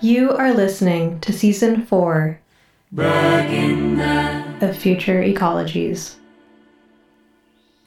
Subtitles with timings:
[0.00, 2.38] You are listening to season four
[2.96, 6.14] of Future Ecologies.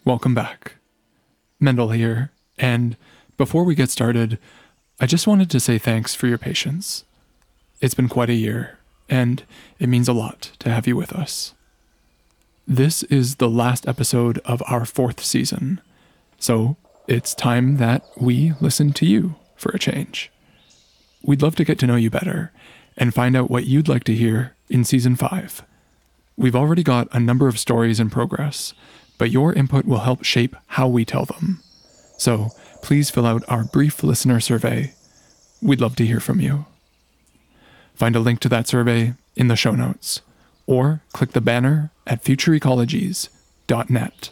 [0.04, 0.76] Welcome back.
[1.60, 2.98] Mendel here, and
[3.38, 4.38] before we get started,
[5.00, 7.06] I just wanted to say thanks for your patience.
[7.80, 8.78] It's been quite a year,
[9.08, 9.44] and
[9.80, 11.54] it means a lot to have you with us.
[12.68, 15.80] This is the last episode of our fourth season,
[16.38, 16.76] so
[17.08, 20.32] it's time that we listen to you for a change.
[21.24, 22.52] We'd love to get to know you better
[22.98, 25.64] and find out what you'd like to hear in season five.
[26.38, 28.74] We've already got a number of stories in progress,
[29.18, 31.62] but your input will help shape how we tell them.
[32.18, 32.50] So
[32.82, 34.94] please fill out our brief listener survey.
[35.62, 36.66] We'd love to hear from you.
[37.94, 40.22] Find a link to that survey in the show notes,
[40.66, 44.30] or click the banner at futureecologies.net.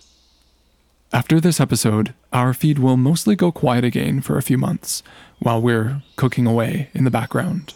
[1.14, 5.04] After this episode, our feed will mostly go quiet again for a few months
[5.40, 7.74] while we're cooking away in the background.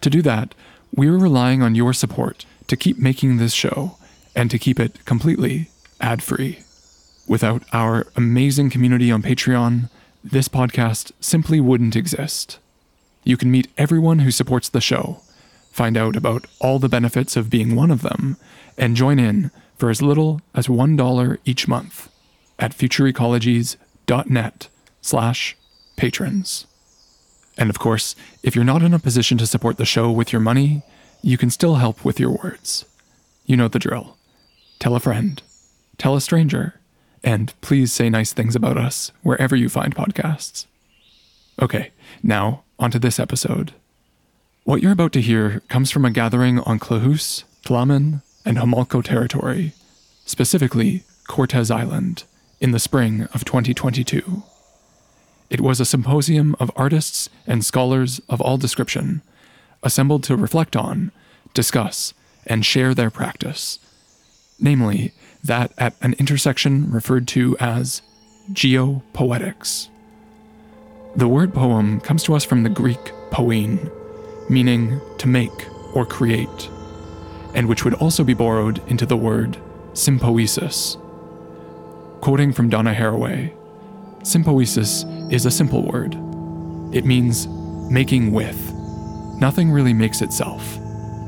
[0.00, 0.54] To do that,
[0.94, 3.98] we're relying on your support to keep making this show
[4.34, 5.68] and to keep it completely
[6.00, 6.60] ad free.
[7.28, 9.90] Without our amazing community on Patreon,
[10.22, 12.58] this podcast simply wouldn't exist.
[13.22, 15.20] You can meet everyone who supports the show,
[15.72, 18.38] find out about all the benefits of being one of them,
[18.78, 22.08] and join in for as little as $1 each month
[22.58, 24.68] at futureecologies.net
[25.00, 25.56] slash
[25.96, 26.66] patrons.
[27.56, 30.40] And of course, if you're not in a position to support the show with your
[30.40, 30.82] money,
[31.22, 32.84] you can still help with your words.
[33.46, 34.16] You know the drill.
[34.78, 35.40] Tell a friend,
[35.98, 36.80] tell a stranger,
[37.22, 40.66] and please say nice things about us wherever you find podcasts.
[41.60, 41.90] Okay,
[42.22, 43.72] now onto this episode.
[44.64, 49.72] What you're about to hear comes from a gathering on Klahoose, Tla'amin, and Homalco territory,
[50.26, 52.24] specifically Cortes Island,
[52.60, 54.42] in the spring of 2022.
[55.50, 59.22] It was a symposium of artists and scholars of all description,
[59.82, 61.12] assembled to reflect on,
[61.52, 62.14] discuss,
[62.46, 63.78] and share their practice,
[64.58, 65.12] namely,
[65.42, 68.02] that at an intersection referred to as
[68.52, 69.88] geopoetics.
[71.16, 73.90] The word poem comes to us from the Greek poein,
[74.48, 76.68] meaning to make or create,
[77.54, 79.56] and which would also be borrowed into the word
[79.92, 80.96] sympoiesis.
[82.24, 83.52] Quoting from Donna Haraway,
[84.22, 86.14] sympoiesis is a simple word.
[86.90, 87.46] It means
[87.90, 88.72] making with.
[89.38, 90.78] Nothing really makes itself.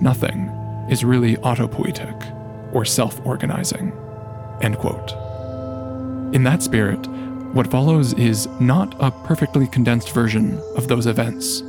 [0.00, 0.48] Nothing
[0.88, 3.92] is really autopoietic or self organizing.
[4.62, 5.12] End quote.
[6.34, 7.06] In that spirit,
[7.52, 11.60] what follows is not a perfectly condensed version of those events,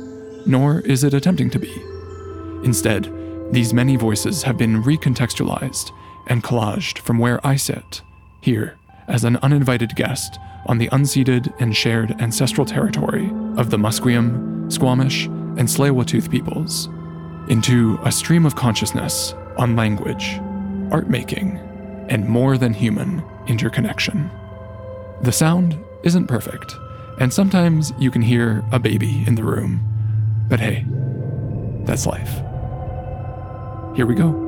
[0.46, 1.82] nor is it attempting to be.
[2.64, 3.12] Instead,
[3.52, 5.92] these many voices have been recontextualized
[6.28, 8.00] and collaged from where I sit,
[8.40, 8.77] here,
[9.08, 15.26] as an uninvited guest on the unceded and shared ancestral territory of the Musqueam, Squamish,
[15.26, 16.88] and Tsleil-Waututh peoples,
[17.48, 20.38] into a stream of consciousness on language,
[20.92, 21.56] art making,
[22.08, 24.30] and more than human interconnection.
[25.22, 26.76] The sound isn't perfect,
[27.18, 29.84] and sometimes you can hear a baby in the room.
[30.48, 30.86] But hey,
[31.84, 32.32] that's life.
[33.96, 34.47] Here we go.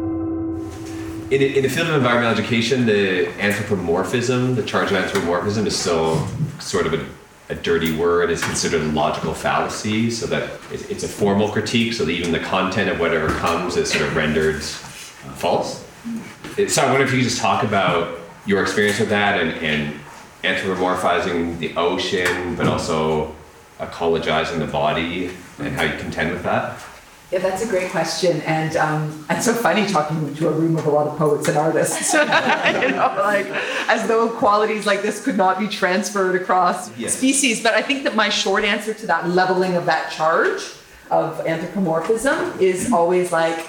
[1.30, 6.26] In, in the field of environmental education, the anthropomorphism, the charge of anthropomorphism, is still
[6.58, 7.06] sort of a,
[7.50, 8.30] a dirty word.
[8.30, 12.32] It's considered a logical fallacy, so that it's, it's a formal critique, so that even
[12.32, 15.84] the content of whatever comes is sort of rendered uh, false.
[16.56, 19.50] It- So I wonder if you could just talk about your experience with that and,
[19.64, 20.00] and
[20.42, 23.32] anthropomorphizing the ocean, but also
[23.78, 25.30] ecologizing the body
[25.60, 26.76] and how you contend with that.
[27.30, 30.84] Yeah, that's a great question, and um, it's so funny talking to a room of
[30.86, 32.12] a lot of poets and artists.
[32.12, 33.46] you know, like
[33.88, 37.14] as though qualities like this could not be transferred across Yes.
[37.16, 37.62] species.
[37.62, 40.60] But I think that my short answer to that leveling of that charge
[41.08, 43.60] of anthropomorphism is always like,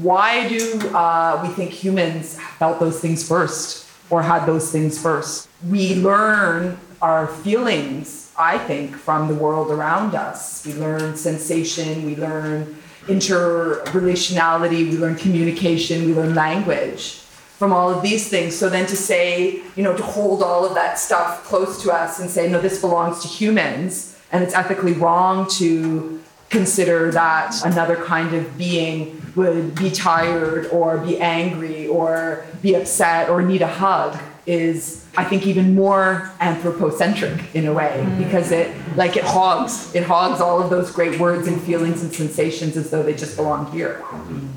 [0.00, 5.48] why do uh, we think humans felt those things first or had those things first?
[5.68, 10.66] We learn our feelings, I think, from the world around us.
[10.66, 12.76] We learn sensation, we learn
[13.06, 17.20] interrelationality, we learn communication, we learn language
[17.58, 18.56] from all of these things.
[18.56, 22.18] So then to say, you know, to hold all of that stuff close to us
[22.18, 26.20] and say, no, this belongs to humans, and it's ethically wrong to
[26.50, 33.28] consider that another kind of being would be tired or be angry or be upset
[33.28, 38.74] or need a hug is i think even more anthropocentric in a way because it
[38.96, 42.90] like it hogs it hogs all of those great words and feelings and sensations as
[42.90, 44.02] though they just belong here.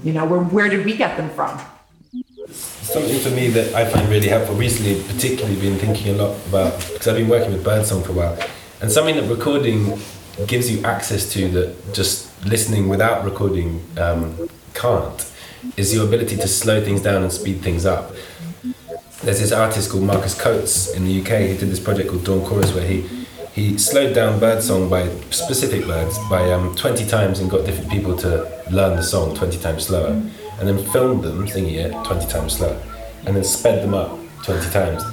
[0.04, 1.60] You know where, where did we get them from?
[2.50, 6.78] Something for me that I find really helpful recently, particularly been thinking a lot about
[6.92, 8.40] because I've been working with birdsong for a while,
[8.82, 10.00] and something that recording
[10.46, 15.32] gives you access to that just listening without recording um, can't
[15.76, 18.14] is your ability to slow things down and speed things up.
[19.28, 22.46] There's this artist called Marcus Coates in the UK who did this project called Dawn
[22.46, 23.02] Chorus where he
[23.52, 28.16] he slowed down birdsong by specific birds by um, 20 times and got different people
[28.20, 32.54] to learn the song 20 times slower and then filmed them singing it 20 times
[32.56, 32.82] slower
[33.26, 35.04] and then sped them up 20 times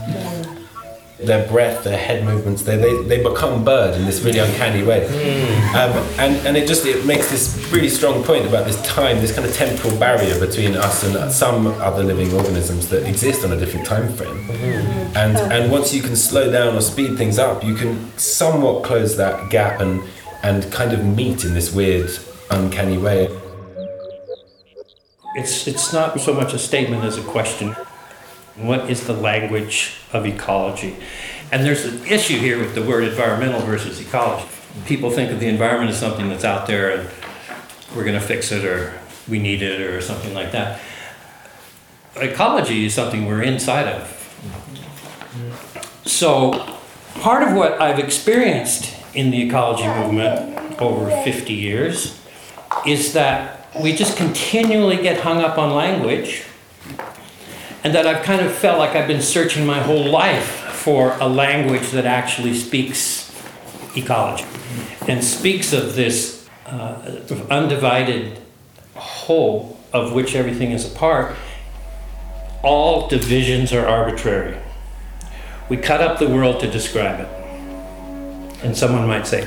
[1.18, 4.48] their breath, their head movements, they, they, they become bird in this really mm.
[4.48, 5.06] uncanny way.
[5.06, 5.74] Mm.
[5.74, 9.32] Um, and, and it just it makes this really strong point about this time, this
[9.34, 13.56] kind of temporal barrier between us and some other living organisms that exist on a
[13.56, 14.36] different time frame.
[14.48, 15.16] Mm-hmm.
[15.16, 19.16] And, and once you can slow down or speed things up, you can somewhat close
[19.16, 20.02] that gap and,
[20.42, 22.10] and kind of meet in this weird,
[22.50, 23.28] uncanny way.
[25.36, 27.76] It's, it's not so much a statement as a question.
[28.56, 30.96] What is the language of ecology?
[31.50, 34.46] And there's an issue here with the word environmental versus ecology.
[34.86, 37.10] People think of the environment as something that's out there and
[37.94, 38.92] we're going to fix it or
[39.28, 40.80] we need it or something like that.
[42.16, 44.10] Ecology is something we're inside of.
[46.04, 46.52] So,
[47.20, 52.20] part of what I've experienced in the ecology movement over 50 years
[52.86, 56.44] is that we just continually get hung up on language
[57.84, 61.28] and that I've kind of felt like I've been searching my whole life for a
[61.28, 63.30] language that actually speaks
[63.94, 64.46] ecology
[65.06, 67.20] and speaks of this uh,
[67.50, 68.38] undivided
[68.94, 71.36] whole of which everything is a part.
[72.62, 74.58] All divisions are arbitrary.
[75.68, 77.28] We cut up the world to describe it.
[78.64, 79.42] And someone might say,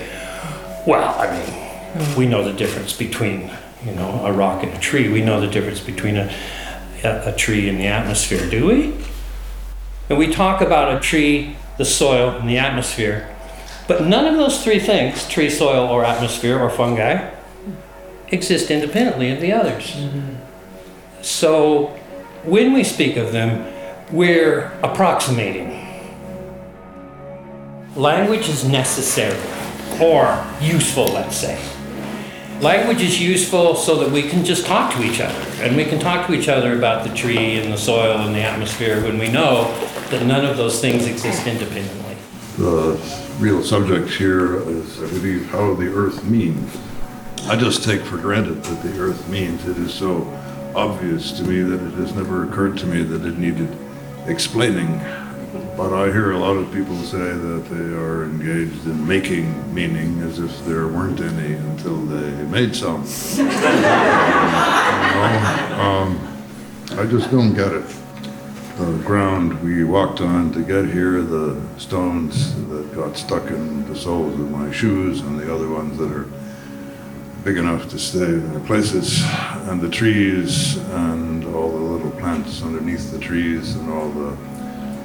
[0.86, 3.52] well, I mean, we know the difference between,
[3.84, 5.10] you know, a rock and a tree.
[5.10, 6.34] We know the difference between a,
[7.04, 8.94] a, tree in the atmosphere, do we?
[10.10, 13.34] And we talk about a tree, the soil, and the atmosphere,
[13.88, 17.30] but none of those three things, tree, soil, or atmosphere, or fungi,
[18.30, 19.92] exist independently of the others.
[19.92, 20.36] Mm-hmm.
[21.22, 21.88] So
[22.44, 23.74] when we speak of them,
[24.12, 25.86] we're approximating.
[27.96, 29.40] Language is necessary
[30.02, 31.77] or useful, let's say.
[32.62, 35.40] Language is useful so that we can just talk to each other.
[35.62, 38.42] And we can talk to each other about the tree and the soil and the
[38.42, 39.66] atmosphere when we know
[40.10, 42.16] that none of those things exist independently.
[42.58, 43.00] The
[43.38, 46.76] real subject here is, I believe, how the earth means.
[47.44, 49.64] I just take for granted that the earth means.
[49.68, 50.22] It is so
[50.76, 53.70] obvious to me that it has never occurred to me that it needed
[54.26, 55.00] explaining
[55.78, 60.20] but I hear a lot of people say that they are engaged in making meaning
[60.24, 63.06] as if there weren't any until they made some.
[63.38, 63.54] you know,
[65.80, 66.20] um,
[66.94, 67.86] I just don't get it.
[68.78, 73.96] The ground we walked on to get here, the stones that got stuck in the
[73.96, 76.28] soles of my shoes, and the other ones that are
[77.44, 79.24] big enough to stay in their places,
[79.70, 84.36] and the trees, and all the little plants underneath the trees, and all the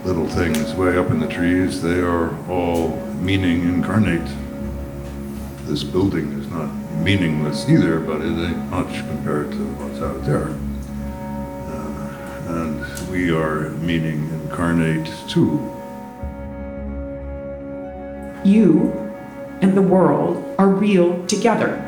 [0.04, 4.28] little things way up in the trees, they are all meaning incarnate.
[5.64, 10.48] This building is not meaningless either, but it ain't much compared to what's out there.
[11.68, 15.58] Uh, and we are meaning incarnate too.
[18.44, 18.90] You
[19.60, 21.78] and the world are real together.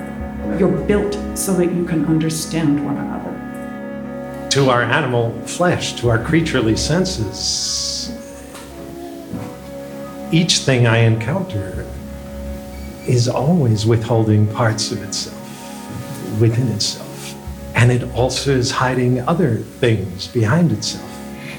[0.58, 4.48] You're built so that you can understand one another.
[4.50, 8.03] To our animal flesh, to our creaturely senses,
[10.34, 11.86] each thing I encounter
[13.06, 15.40] is always withholding parts of itself
[16.40, 17.36] within itself.
[17.76, 21.08] And it also is hiding other things behind itself.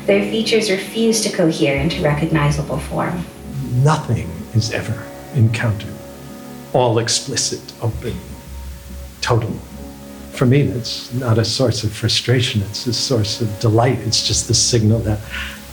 [0.08, 3.26] Their features refuse to cohere into recognizable form.
[3.76, 5.02] Nothing is ever
[5.36, 5.94] encountered.
[6.74, 8.14] All explicit, open,
[9.22, 9.54] total.
[10.34, 14.00] For me, that's not a source of frustration, it's a source of delight.
[14.00, 15.20] It's just the signal that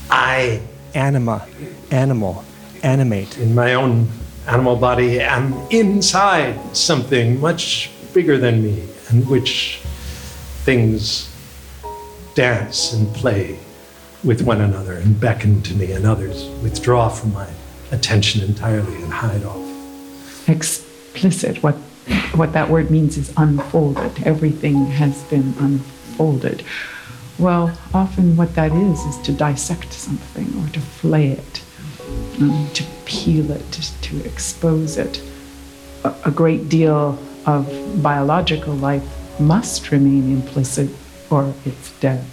[0.08, 0.62] I,
[0.94, 1.48] anima,
[1.90, 2.44] animal,
[2.82, 4.08] animate in my own
[4.46, 9.80] animal body I'm inside something much bigger than me, and which
[10.64, 11.28] things
[12.34, 13.58] dance and play
[14.24, 17.48] with one another and beckon to me, and others withdraw from my
[17.90, 20.48] attention entirely and hide off.
[20.48, 21.74] Explicit, what,
[22.34, 24.24] what that word means is unfolded.
[24.24, 26.64] Everything has been unfolded.
[27.38, 31.62] Well, often what that is is to dissect something or to flay it
[32.40, 35.22] um, to peel it, to, to expose it.
[36.04, 39.04] A, a great deal of biological life
[39.40, 40.90] must remain implicit
[41.30, 42.24] or it's dead.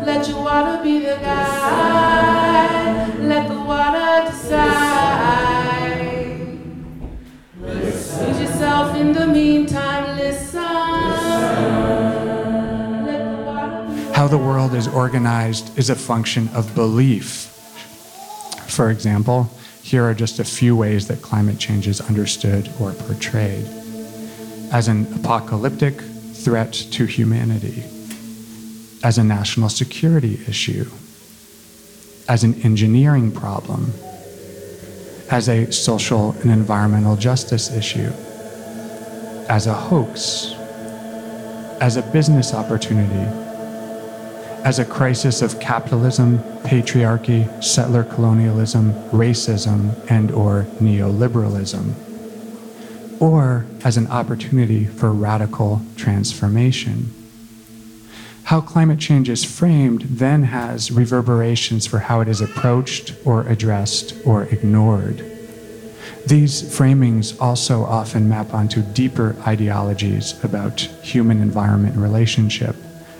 [0.06, 3.14] Let your water be the guide.
[3.18, 5.98] Let the water decide.
[7.60, 9.97] Lose yourself in the meantime.
[14.28, 17.46] The world is organized is a function of belief.
[18.66, 19.50] For example,
[19.82, 23.66] here are just a few ways that climate change is understood or portrayed.
[24.70, 27.84] As an apocalyptic threat to humanity,
[29.02, 30.90] as a national security issue,
[32.28, 33.94] as an engineering problem,
[35.30, 38.12] as a social and environmental justice issue,
[39.48, 40.52] as a hoax,
[41.80, 43.47] as a business opportunity,
[44.68, 51.94] as a crisis of capitalism, patriarchy, settler colonialism, racism, and or neoliberalism,
[53.18, 57.10] or as an opportunity for radical transformation.
[58.42, 64.14] How climate change is framed then has reverberations for how it is approached or addressed
[64.26, 65.24] or ignored.
[66.26, 72.76] These framings also often map onto deeper ideologies about human environment relationship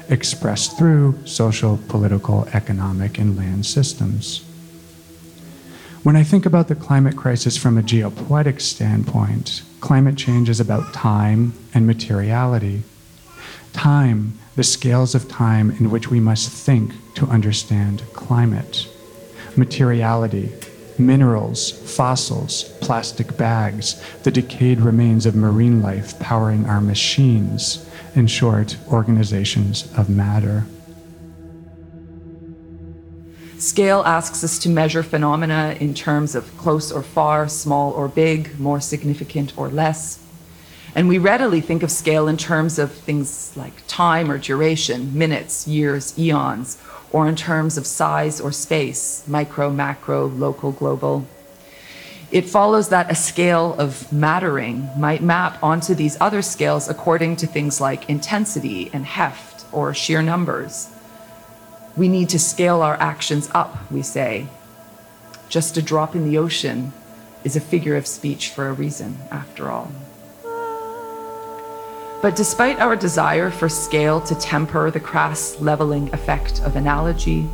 [0.09, 4.45] expressed through social, political, economic, and land systems.
[6.03, 10.95] When I think about the climate crisis from a geopoetic standpoint, climate change is about
[10.95, 12.83] time and materiality.
[13.73, 18.89] Time, the scales of time in which we must think to understand climate.
[19.57, 20.53] Materiality,
[20.99, 27.88] minerals, fossils, plastic bags, the decayed remains of marine life powering our machines,
[28.19, 30.67] in short, organizations of matter.
[33.59, 38.59] Scale asks us to measure phenomena in terms of close or far, small or big,
[38.61, 40.23] more significant or less.
[40.95, 45.67] And we readily think of scale in terms of things like time or duration, minutes,
[45.67, 46.79] years, eons,
[47.11, 51.27] or in terms of size or space, micro, macro, local, global.
[52.31, 57.47] It follows that a scale of mattering might map onto these other scales according to
[57.47, 60.91] things like intensity and heft or sheer numbers.
[61.97, 64.47] We need to scale our actions up, we say.
[65.49, 66.93] Just a drop in the ocean
[67.45, 69.91] is a figure of speech for a reason, after all.
[72.21, 77.49] But despite our desire for scale to temper the crass leveling effect of analogy,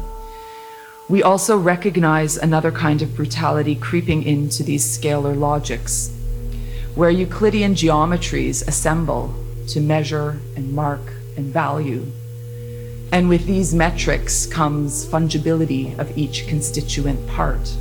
[1.08, 6.10] we also recognize another kind of brutality creeping into these scalar logics,
[6.94, 9.34] where Euclidean geometries assemble
[9.68, 12.06] to measure and mark and value.
[13.12, 17.76] And with these metrics comes fungibility of each constituent part.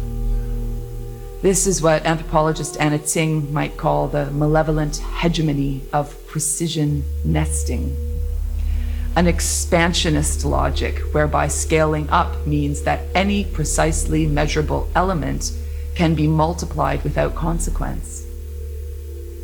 [1.42, 8.13] This is what anthropologist Anna Tsing might call the malevolent hegemony of precision nesting.
[9.16, 15.52] An expansionist logic whereby scaling up means that any precisely measurable element
[15.94, 18.26] can be multiplied without consequence.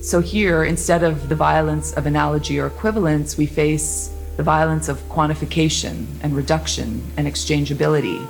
[0.01, 4.97] So here, instead of the violence of analogy or equivalence, we face the violence of
[5.09, 8.25] quantification and reduction and exchangeability.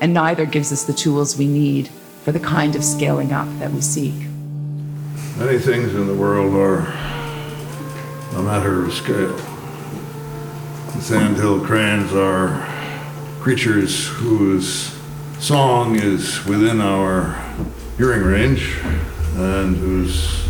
[0.00, 1.88] And neither gives us the tools we need
[2.24, 4.14] for the kind of scaling up that we seek.
[5.38, 6.80] Many things in the world are
[8.36, 9.53] a matter of scale.
[10.94, 12.64] The sandhill cranes are
[13.40, 14.96] creatures whose
[15.40, 17.34] song is within our
[17.98, 18.78] hearing range
[19.34, 20.46] and whose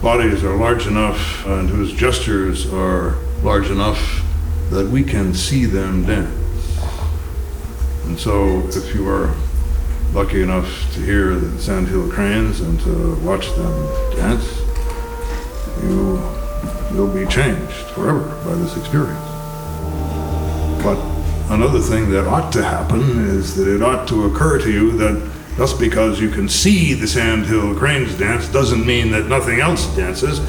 [0.00, 4.22] bodies are large enough and whose gestures are large enough
[4.70, 6.78] that we can see them dance.
[8.06, 9.34] And so, if you are
[10.14, 14.58] lucky enough to hear the Sandhill Cranes and to watch them dance,
[15.82, 16.22] you
[16.94, 19.31] you'll be changed forever by this experience.
[20.82, 20.98] But
[21.48, 25.32] another thing that ought to happen is that it ought to occur to you that
[25.56, 30.40] just because you can see the Sandhill Cranes dance doesn't mean that nothing else dances.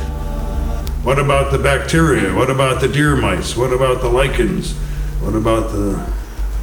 [1.04, 2.34] What about the bacteria?
[2.34, 3.56] What about the deer mice?
[3.56, 4.74] What about the lichens?
[5.22, 6.04] What about the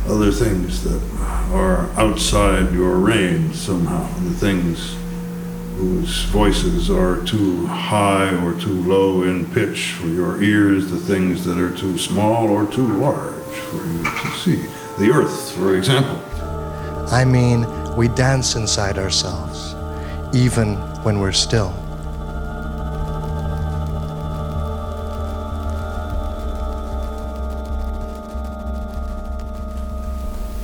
[0.09, 1.01] other things that
[1.53, 4.03] are outside your range somehow?
[4.21, 4.97] The things
[5.77, 11.45] whose voices are too high or too low in pitch for your ears, the things
[11.45, 14.67] that are too small or too large for you to see.
[14.99, 16.21] The earth, for example.
[17.13, 17.67] I mean,
[17.97, 19.75] we dance inside ourselves,
[20.35, 21.75] even when we're still.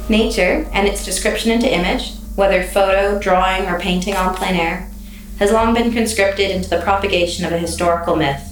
[0.09, 4.88] Nature, and its description into image, whether photo, drawing, or painting on plein air,
[5.38, 8.46] has long been conscripted into the propagation of a historical myth.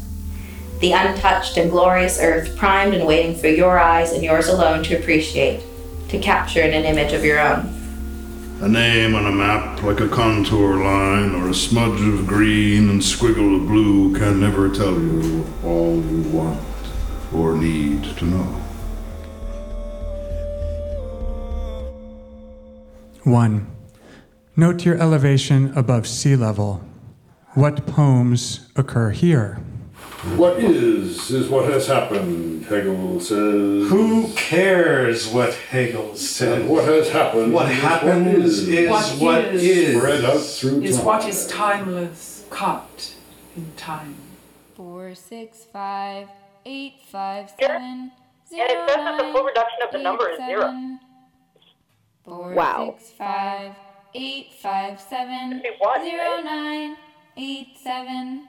[0.85, 4.99] The untouched and glorious earth primed and waiting for your eyes and yours alone to
[4.99, 5.63] appreciate,
[6.11, 7.73] to capture in an image of your own.
[8.61, 13.01] A name on a map, like a contour line or a smudge of green and
[13.01, 16.61] squiggle of blue, can never tell you all you want
[17.33, 18.61] or need to know.
[23.23, 23.67] 1.
[24.55, 26.85] Note your elevation above sea level.
[27.55, 29.63] What poems occur here?
[30.37, 33.89] What is, is what has happened, Hegel says.
[33.89, 36.61] Who cares what Hegel says?
[36.63, 38.69] And what has happened What is happens what is.
[38.69, 39.63] is What what is.
[39.63, 39.97] is.
[39.99, 41.05] Spread out through is time.
[41.07, 43.15] what is timeless, caught
[43.57, 44.17] in time.
[44.75, 46.29] Four, six, five,
[46.67, 47.69] eight, five, Here.
[47.69, 48.11] seven, And
[48.49, 50.61] zero, it says that the full nine, reduction of the number is eight, zero.
[50.63, 51.01] seven.
[52.25, 52.95] Four, Wow.
[52.99, 53.73] six, five,
[54.15, 56.45] eight, five, seven, Should be one, zero, right?
[56.45, 56.97] nine,
[57.37, 58.49] eight, seven.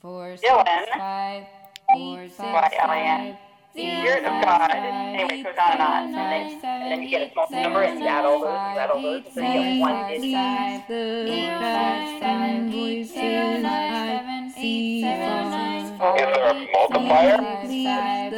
[0.00, 0.64] Four, six, Dylan.
[0.96, 1.44] five,
[1.92, 2.78] four, six, Y-L-A-N.
[2.88, 3.34] five,
[3.76, 4.70] zero, Spirit of nine, God.
[4.70, 5.90] five, Anyway, it goes eight, on and on.
[5.90, 8.04] seven, And then, nine, and then you get a seven, small eight, number and you
[8.06, 9.80] seven, add all those, nine, you add all those, five, and then you get eight,
[9.80, 10.34] one five, digit.
[10.34, 17.36] five, zero, five, seven, eight, zero, nine, eight, seven, nine, Is there a multiplier?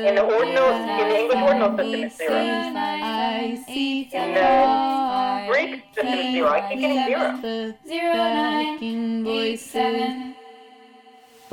[0.02, 4.12] In the ordinal, in the English ordinal system, it's zero.
[4.12, 6.48] In the Greek system, it's zero.
[6.50, 7.74] I keep getting zero.
[7.86, 10.34] Zero, nine, eight, seven.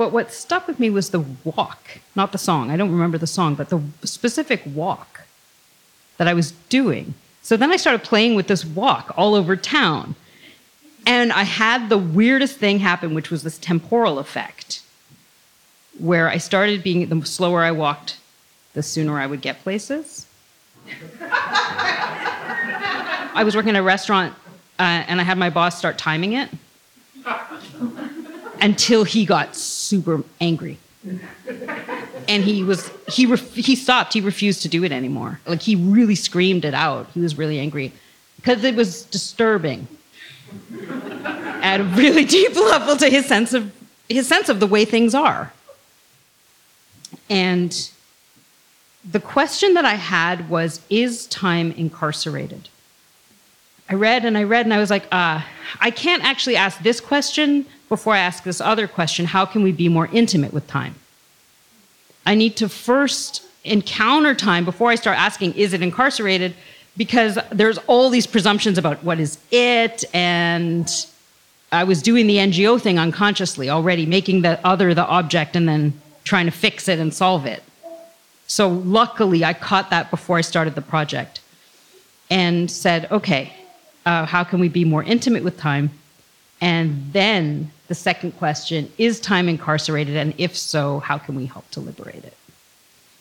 [0.00, 2.70] But what stuck with me was the walk, not the song.
[2.70, 5.26] I don't remember the song, but the specific walk
[6.16, 7.12] that I was doing.
[7.42, 10.14] So then I started playing with this walk all over town.
[11.04, 14.80] And I had the weirdest thing happen, which was this temporal effect,
[15.98, 18.16] where I started being the slower I walked,
[18.72, 20.26] the sooner I would get places.
[21.20, 24.34] I was working at a restaurant
[24.78, 26.48] uh, and I had my boss start timing it
[28.60, 30.78] until he got super angry.
[32.28, 34.12] And he was he he stopped.
[34.12, 35.40] He refused to do it anymore.
[35.46, 37.08] Like he really screamed it out.
[37.14, 37.92] He was really angry
[38.36, 39.88] because it was disturbing
[41.62, 43.72] at a really deep level to his sense of
[44.08, 45.52] his sense of the way things are.
[47.28, 47.90] And
[49.08, 52.68] the question that I had was is time incarcerated?
[53.90, 55.42] I read and I read and I was like, uh,
[55.80, 59.26] I can't actually ask this question before I ask this other question.
[59.26, 60.94] How can we be more intimate with time?
[62.24, 66.54] I need to first encounter time before I start asking, is it incarcerated?
[66.96, 70.88] Because there's all these presumptions about what is it, and
[71.72, 76.00] I was doing the NGO thing unconsciously already, making the other the object and then
[76.22, 77.62] trying to fix it and solve it.
[78.46, 81.40] So luckily, I caught that before I started the project
[82.28, 83.52] and said, okay,
[84.06, 85.90] uh, how can we be more intimate with time?
[86.60, 90.16] And then the second question is time incarcerated?
[90.16, 92.36] And if so, how can we help to liberate it?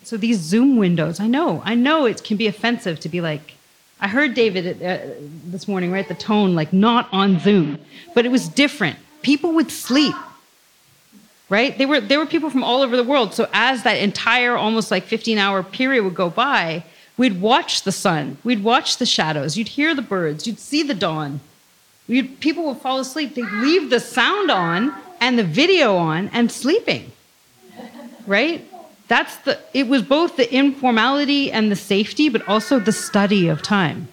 [0.04, 3.54] So these Zoom windows, I know, I know it can be offensive to be like,
[4.02, 5.00] I heard David uh,
[5.46, 6.08] this morning, right?
[6.08, 7.80] The tone, like not on Zoom,
[8.15, 8.98] but it was different.
[9.22, 10.15] People would sleep,
[11.50, 11.78] right?
[11.78, 13.34] They were, there were people from all over the world.
[13.34, 16.84] So as that entire almost like 15 hour period would go by,
[17.19, 20.93] we'd watch the sun, we'd watch the shadows, you'd hear the birds, you'd see the
[20.93, 21.41] dawn.
[22.08, 23.36] You'd, people would fall asleep.
[23.36, 27.12] They'd leave the sound on and the video on and sleeping,
[28.25, 28.65] right?
[29.10, 33.62] That's the, it was both the informality and the safety, but also the study of
[33.62, 34.08] time.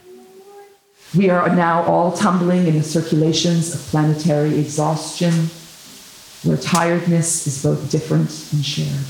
[1.16, 5.32] We are now all tumbling in the circulations of planetary exhaustion,
[6.42, 9.06] where tiredness is both different and shared.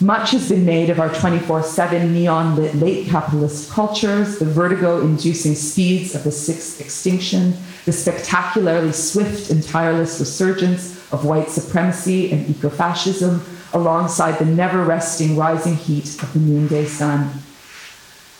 [0.00, 5.00] Much has been made of our 24 7 neon lit late capitalist cultures, the vertigo
[5.00, 7.54] inducing speeds of the sixth extinction,
[7.86, 13.40] the spectacularly swift and tireless resurgence of white supremacy and ecofascism,
[13.72, 17.30] alongside the never resting rising heat of the noonday sun.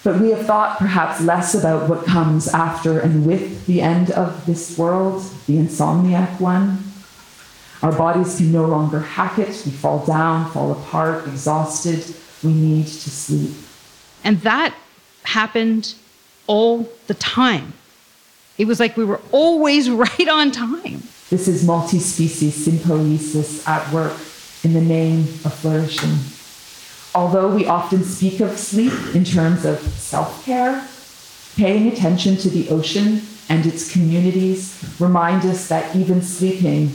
[0.05, 4.45] But we have thought perhaps less about what comes after and with the end of
[4.45, 6.85] this world, the insomniac one.
[7.87, 9.63] Our bodies can no longer hack it.
[9.65, 12.05] We fall down, fall apart, exhausted.
[12.43, 13.55] We need to sleep.
[14.25, 14.75] And that
[15.23, 15.95] happened
[16.49, 17.75] all the time.
[18.59, 21.05] It was like we were always right on time.
[21.31, 24.19] This is multi species sympoiesis at work
[24.65, 26.19] in the name of flourishing.
[27.15, 30.85] Although we often speak of sleep in terms of self care,
[31.57, 36.89] Paying attention to the ocean and its communities remind us that even sleeping,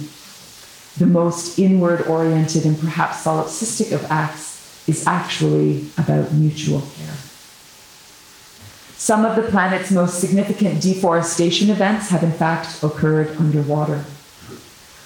[0.97, 4.51] the most inward oriented and perhaps solipsistic of acts,
[4.87, 7.15] is actually about mutual care.
[8.97, 14.03] Some of the planet's most significant deforestation events have in fact occurred underwater.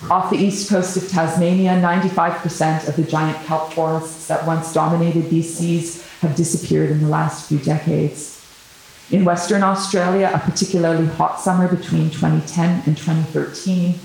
[0.10, 5.30] Off the east coast of Tasmania, 95% of the giant kelp forests that once dominated
[5.30, 8.46] these seas have disappeared in the last few decades.
[9.12, 13.96] In Western Australia, a particularly hot summer between 2010 and 2013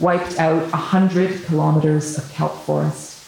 [0.00, 3.24] wiped out 100 kilometers of kelp forest.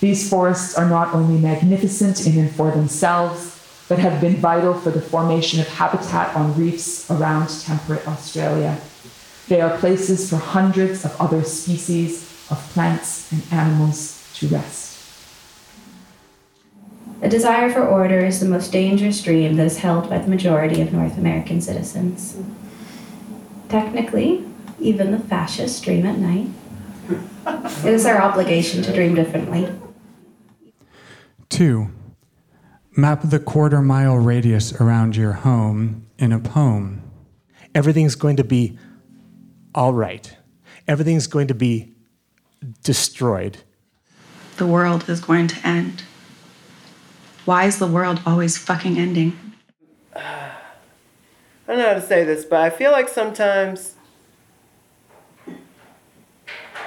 [0.00, 3.54] These forests are not only magnificent in and for themselves,
[3.88, 8.78] but have been vital for the formation of habitat on reefs around temperate Australia.
[9.48, 14.88] They are places for hundreds of other species of plants and animals to rest.
[17.20, 20.80] The desire for order is the most dangerous dream that is held by the majority
[20.80, 22.36] of North American citizens.
[23.68, 24.47] Technically,
[24.80, 26.48] even the fascists dream at night.
[27.84, 29.68] It is our obligation to dream differently.
[31.48, 31.90] Two,
[32.96, 37.02] map the quarter mile radius around your home in a poem.
[37.74, 38.78] Everything's going to be
[39.74, 40.36] all right.
[40.86, 41.94] Everything's going to be
[42.82, 43.58] destroyed.
[44.56, 46.02] The world is going to end.
[47.44, 49.38] Why is the world always fucking ending?
[50.16, 50.52] I
[51.66, 53.94] don't know how to say this, but I feel like sometimes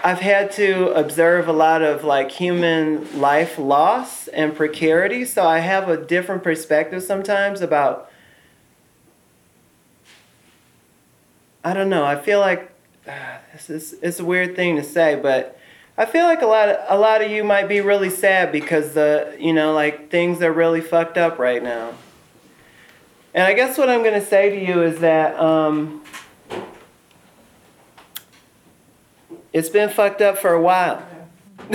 [0.03, 5.59] I've had to observe a lot of like human life loss and precarity, so I
[5.59, 8.09] have a different perspective sometimes about
[11.63, 12.03] I don't know.
[12.03, 12.71] I feel like
[13.07, 15.59] uh, this is it's a weird thing to say, but
[15.97, 18.93] I feel like a lot of a lot of you might be really sad because
[18.93, 21.93] the you know like things are really fucked up right now.
[23.35, 26.03] And I guess what I'm gonna say to you is that um,
[29.53, 31.05] it's been fucked up for a while.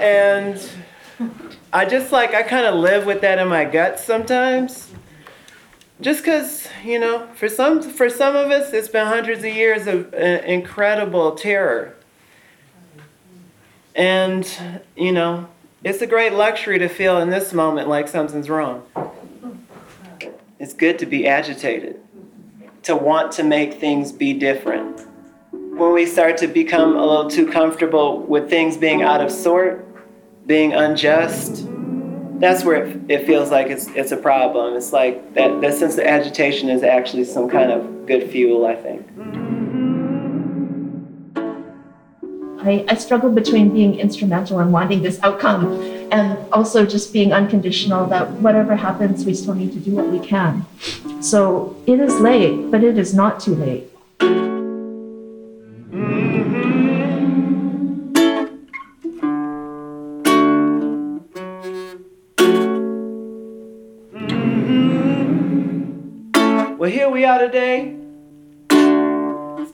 [0.00, 0.70] and
[1.72, 4.90] I just like I kind of live with that in my gut sometimes.
[6.00, 9.86] Just because you know, for some for some of us, it's been hundreds of years
[9.86, 11.94] of uh, incredible terror,
[13.94, 14.48] and
[14.96, 15.48] you know,
[15.84, 18.84] it's a great luxury to feel in this moment like something's wrong.
[20.58, 22.00] It's good to be agitated,
[22.82, 25.06] to want to make things be different.
[25.50, 29.86] When we start to become a little too comfortable with things being out of sort,
[30.46, 31.66] being unjust,
[32.40, 34.74] that's where it, it feels like it's, it's a problem.
[34.74, 38.74] It's like that, that sense of agitation is actually some kind of good fuel, I
[38.74, 39.06] think.
[42.64, 45.80] I, I struggle between being instrumental and wanting this outcome
[46.12, 50.20] and also just being unconditional that whatever happens, we still need to do what we
[50.20, 50.64] can.
[51.20, 53.88] So it is late, but it is not too late.
[66.78, 68.01] Well, here we are today,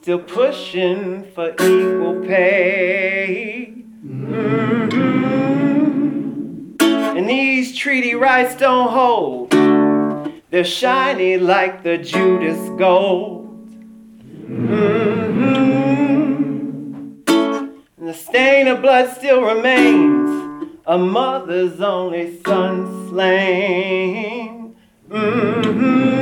[0.09, 3.71] still pushing for equal pay.
[4.03, 5.03] Mhm.
[7.15, 9.51] And these treaty rights don't hold,
[10.49, 13.69] they're shiny like the Judas gold.
[14.49, 15.27] Mhm.
[17.99, 20.31] And the stain of blood still remains,
[20.87, 24.73] a mother's only son slain.
[25.07, 26.18] Mhm.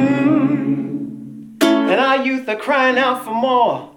[1.89, 3.89] And our youth are crying out for more,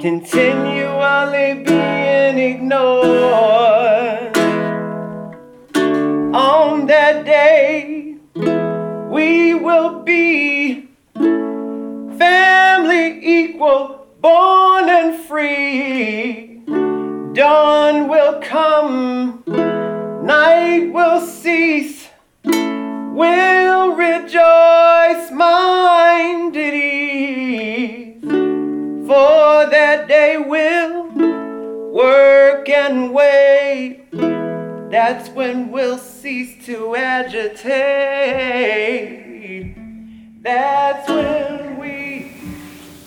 [0.00, 4.36] continually being ignored.
[6.34, 8.16] On that day,
[9.08, 10.88] we will be
[12.18, 16.60] family equal, born and free.
[17.34, 22.08] Dawn will come, night will cease.
[23.14, 28.20] We'll rejoice, mind at ease,
[29.06, 31.04] for that day will
[31.92, 34.10] work and wait.
[34.90, 37.44] That's when we'll cease to agitate.
[40.42, 42.32] That's when we.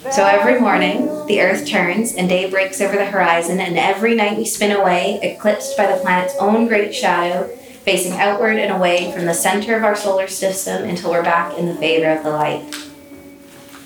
[0.09, 4.37] So every morning, the Earth turns and day breaks over the horizon, and every night
[4.37, 7.49] we spin away, eclipsed by the planet's own great shadow,
[7.87, 11.67] facing outward and away from the center of our solar system until we're back in
[11.67, 12.61] the favor of the light.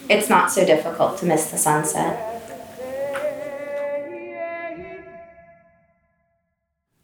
[0.10, 2.28] It's not so difficult to miss the sunset.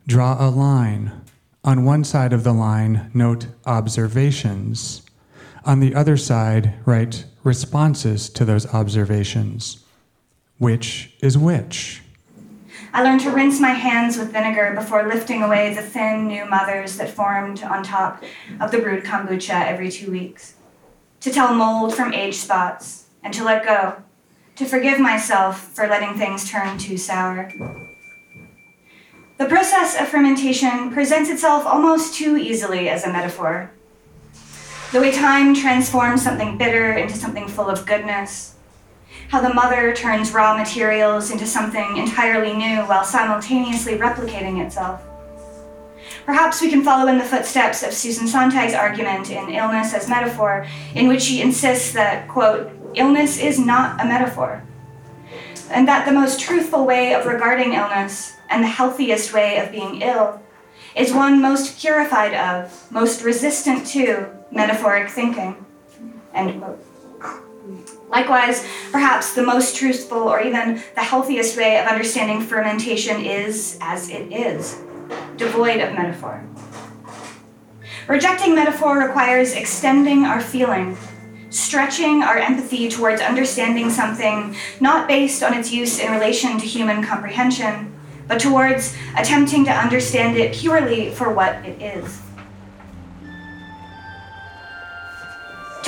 [0.07, 1.21] Draw a line
[1.63, 5.03] On one side of the line, note observations.
[5.65, 9.85] On the other side, write responses to those observations.
[10.57, 12.01] Which is which?
[12.93, 16.97] I learned to rinse my hands with vinegar before lifting away the thin new mothers
[16.97, 18.23] that formed on top
[18.59, 20.55] of the brewed kombucha every two weeks.
[21.21, 24.01] To tell mold from age spots and to let go.
[24.55, 27.51] To forgive myself for letting things turn too sour.
[29.37, 33.71] The process of fermentation presents itself almost too easily as a metaphor.
[34.91, 38.56] The way time transforms something bitter into something full of goodness,
[39.29, 45.01] how the mother turns raw materials into something entirely new while simultaneously replicating itself.
[46.25, 50.65] Perhaps we can follow in the footsteps of Susan Sontag's argument in Illness as Metaphor,
[50.95, 54.63] in which she insists that, quote, illness is not a metaphor,
[55.71, 60.01] and that the most truthful way of regarding illness and the healthiest way of being
[60.01, 60.41] ill
[60.95, 65.65] is one most purified of, most resistant to metaphoric thinking.
[66.33, 66.86] End quote.
[68.09, 74.09] Likewise, perhaps the most truthful or even the healthiest way of understanding fermentation is as
[74.09, 74.79] it is,
[75.35, 76.41] devoid of metaphor.
[78.07, 80.97] Rejecting metaphor requires extending our feeling,
[81.49, 87.03] stretching our empathy towards understanding something not based on its use in relation to human
[87.03, 87.93] comprehension,
[88.27, 92.21] but towards attempting to understand it purely for what it is.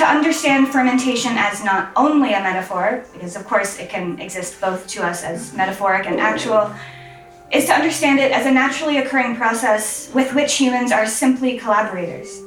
[0.00, 4.86] To understand fermentation as not only a metaphor, because of course it can exist both
[4.86, 6.74] to us as metaphoric and actual,
[7.52, 12.40] is to understand it as a naturally occurring process with which humans are simply collaborators.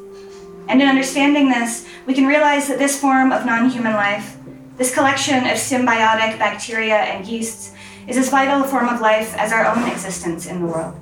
[0.67, 4.35] And in understanding this, we can realize that this form of non human life,
[4.77, 7.71] this collection of symbiotic bacteria and yeasts,
[8.07, 10.99] is as vital a form of life as our own existence in the world.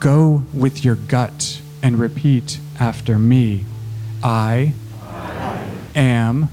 [0.00, 3.64] Go with your gut and repeat after me.
[4.24, 4.74] I
[5.94, 6.48] am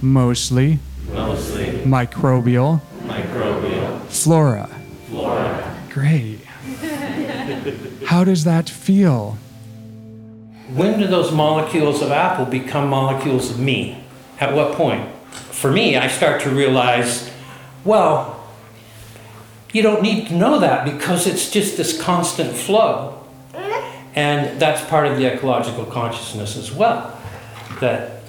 [0.00, 0.78] mostly
[1.12, 4.68] Mostly microbial microbial flora.
[5.08, 5.78] flora.
[5.90, 6.40] Great.
[8.06, 9.36] How does that feel?
[10.74, 14.02] When do those molecules of apple become molecules of me?
[14.40, 15.08] At what point?
[15.30, 17.30] For me, I start to realize,
[17.84, 18.42] well,
[19.72, 23.22] you don't need to know that because it's just this constant flow.
[23.52, 24.08] Mm-hmm.
[24.14, 27.18] And that's part of the ecological consciousness as well.
[27.80, 28.21] That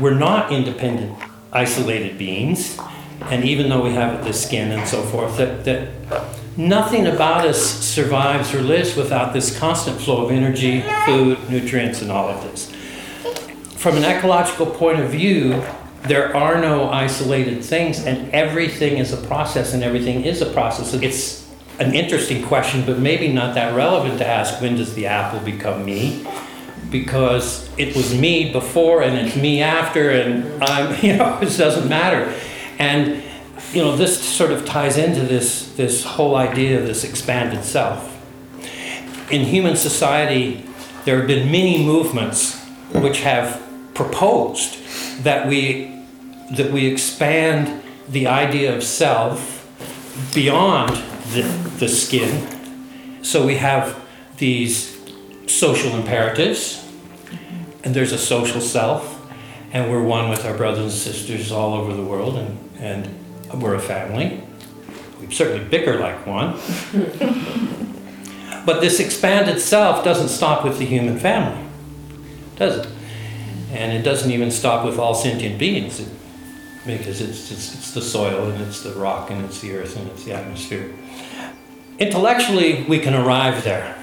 [0.00, 1.18] we're not independent,
[1.52, 2.78] isolated beings.
[3.22, 5.88] And even though we have the skin and so forth, that, that
[6.56, 12.10] nothing about us survives or lives without this constant flow of energy, food, nutrients, and
[12.10, 12.70] all of this.
[13.76, 15.62] From an ecological point of view,
[16.02, 20.92] there are no isolated things, and everything is a process, and everything is a process.
[20.94, 25.40] It's an interesting question, but maybe not that relevant to ask when does the apple
[25.40, 26.24] become me?
[26.94, 31.88] Because it was me before and it's me after, and I'm, you know, it doesn't
[31.88, 32.32] matter.
[32.78, 33.20] And,
[33.72, 38.12] you know, this sort of ties into this, this whole idea of this expanded self.
[39.28, 40.64] In human society,
[41.04, 43.60] there have been many movements which have
[43.92, 44.78] proposed
[45.24, 45.92] that we
[46.52, 49.66] that we expand the idea of self
[50.32, 50.90] beyond
[51.32, 51.42] the,
[51.78, 53.24] the skin.
[53.24, 54.00] So we have
[54.36, 54.96] these
[55.46, 56.83] social imperatives,
[57.84, 59.20] and there's a social self,
[59.72, 63.74] and we're one with our brothers and sisters all over the world, and, and we're
[63.74, 64.42] a family.
[65.20, 66.54] We certainly bicker like one.
[68.66, 71.62] but this expanded self doesn't stop with the human family,
[72.56, 72.88] does it?
[73.70, 76.00] And it doesn't even stop with all sentient beings.
[76.00, 76.08] It,
[76.86, 80.08] because it's, it's, it's the soil and it's the rock and it's the earth and
[80.10, 80.94] it's the atmosphere.
[81.98, 83.96] Intellectually, we can arrive there,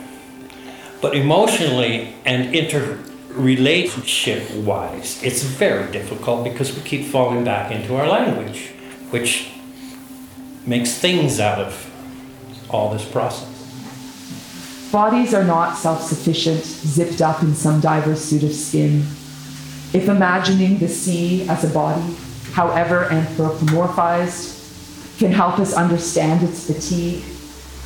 [0.99, 2.55] but emotionally and
[3.31, 8.69] interrelationship wise, it's very difficult because we keep falling back into our language,
[9.09, 9.51] which
[10.65, 11.87] makes things out of
[12.69, 13.47] all this process.
[14.91, 18.99] Bodies are not self sufficient, zipped up in some diverse suit of skin.
[19.93, 22.15] If imagining the sea as a body,
[22.51, 24.59] however anthropomorphized,
[25.19, 27.23] can help us understand its fatigue,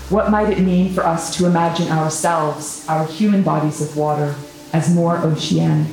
[0.10, 4.36] what might it mean for us to imagine ourselves, our human bodies of water,
[4.76, 5.88] as more oceanic?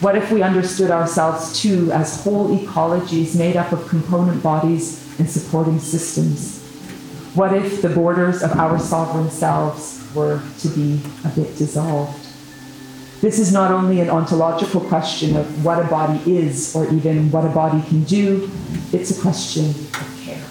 [0.00, 5.28] What if we understood ourselves too as whole ecologies made up of component bodies and
[5.28, 6.62] supporting systems?
[7.34, 12.20] What if the borders of our sovereign selves were to be a bit dissolved?
[13.20, 17.44] This is not only an ontological question of what a body is or even what
[17.44, 18.48] a body can do,
[18.92, 20.46] it's a question of care.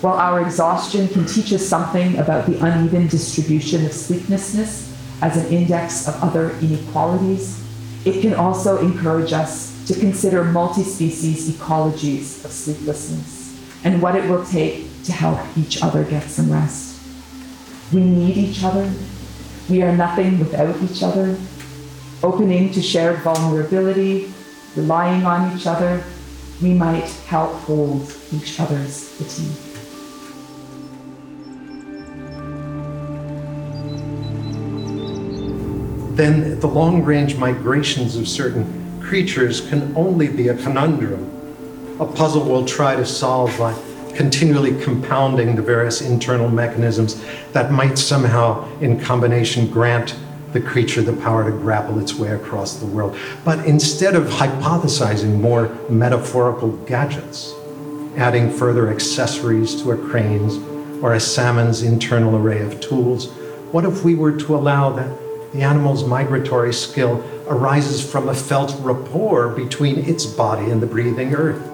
[0.00, 4.91] While our exhaustion can teach us something about the uneven distribution of sleeplessness
[5.22, 7.62] as an index of other inequalities,
[8.04, 14.28] it can also encourage us to consider multi species ecologies of sleeplessness and what it
[14.28, 17.00] will take to help each other get some rest.
[17.92, 18.92] We need each other.
[19.70, 21.36] We are nothing without each other.
[22.22, 24.32] Opening to shared vulnerability,
[24.76, 26.02] relying on each other,
[26.60, 29.71] we might help hold each other's fatigue.
[36.16, 42.44] Then the long range migrations of certain creatures can only be a conundrum, a puzzle
[42.44, 43.74] we'll try to solve by
[44.14, 50.14] continually compounding the various internal mechanisms that might somehow, in combination, grant
[50.52, 53.16] the creature the power to grapple its way across the world.
[53.42, 57.54] But instead of hypothesizing more metaphorical gadgets,
[58.16, 60.58] adding further accessories to a crane's
[61.02, 63.30] or a salmon's internal array of tools,
[63.72, 65.21] what if we were to allow that
[65.52, 71.34] the animal's migratory skill arises from a felt rapport between its body and the breathing
[71.34, 71.72] earth?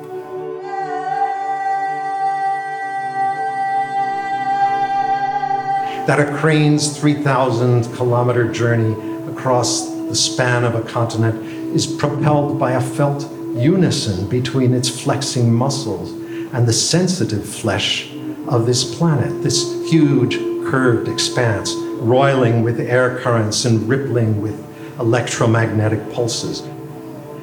[6.09, 8.95] that a crane's 3,000 kilometer journey
[9.31, 11.37] across the span of a continent
[11.77, 16.13] is propelled by a felt unison between its flexing muscles
[16.55, 18.11] and the sensitive flesh
[18.47, 24.59] of this planet, this huge curved expanse, roiling with air currents and rippling with
[24.99, 26.61] electromagnetic pulses,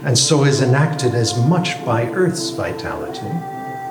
[0.03, 3.27] and so is enacted as much by Earth's vitality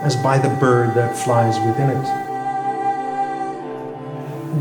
[0.03, 2.25] as by the bird that flies within it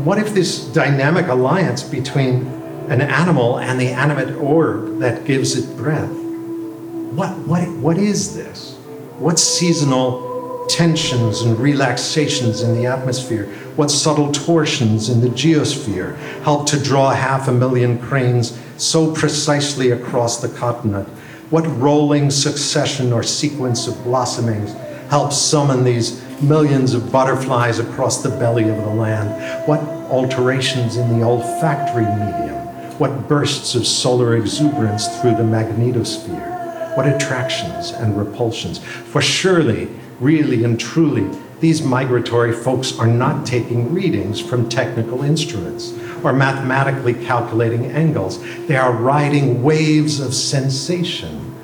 [0.02, 2.46] what if this dynamic alliance between
[2.88, 6.10] an animal and the animate orb that gives it breath?
[6.10, 8.74] What, what, what is this?
[9.18, 10.23] What seasonal
[10.68, 13.46] tensions and relaxations in the atmosphere?
[13.76, 19.90] What subtle torsions in the geosphere help to draw half a million cranes so precisely
[19.90, 21.08] across the continent?
[21.50, 24.72] What rolling succession or sequence of blossomings
[25.10, 29.68] helps summon these millions of butterflies across the belly of the land?
[29.68, 32.64] What alterations in the olfactory medium?
[32.98, 36.96] What bursts of solar exuberance through the magnetosphere?
[36.96, 38.78] What attractions and repulsions?
[38.78, 39.88] For surely,
[40.20, 41.28] really and truly,
[41.60, 48.42] these migratory folks are not taking readings from technical instruments or mathematically calculating angles.
[48.66, 51.54] They are riding waves of sensation,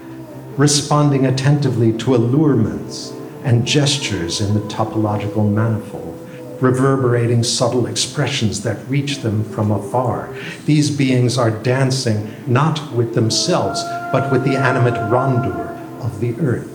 [0.56, 3.12] responding attentively to allurements
[3.44, 6.28] and gestures in the topological manifold,
[6.62, 10.34] reverberating subtle expressions that reach them from afar.
[10.66, 13.82] These beings are dancing not with themselves,
[14.12, 16.70] but with the animate rondure of the earth,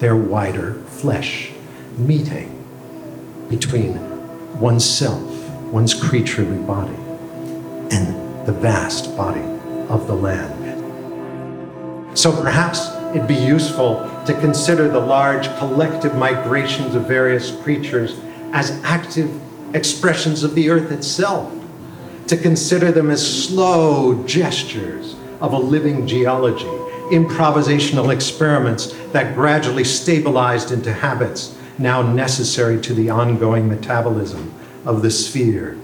[0.00, 1.50] their wider flesh,
[1.98, 2.48] meeting
[3.50, 3.98] between
[4.60, 6.94] oneself, one's creaturely body,
[7.90, 9.42] and the vast body
[9.88, 10.60] of the land.
[12.16, 18.16] So perhaps it'd be useful to consider the large collective migrations of various creatures
[18.52, 19.28] as active
[19.74, 21.52] expressions of the earth itself,
[22.28, 30.72] to consider them as slow gestures of a living geology, improvisational experiments that gradually stabilized
[30.72, 34.52] into habits now necessary to the ongoing metabolism
[34.84, 35.76] of the sphere.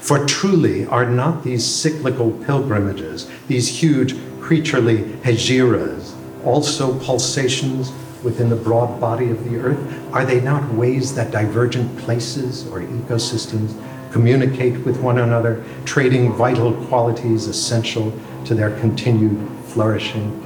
[0.00, 7.90] For truly are not these cyclical pilgrimages, these huge creaturely hegiras, also pulsations
[8.22, 10.12] within the broad body of the earth?
[10.12, 13.74] Are they not ways that divergent places or ecosystems
[14.12, 18.12] communicate with one another, trading vital qualities essential
[18.46, 20.43] to their continued flourishing?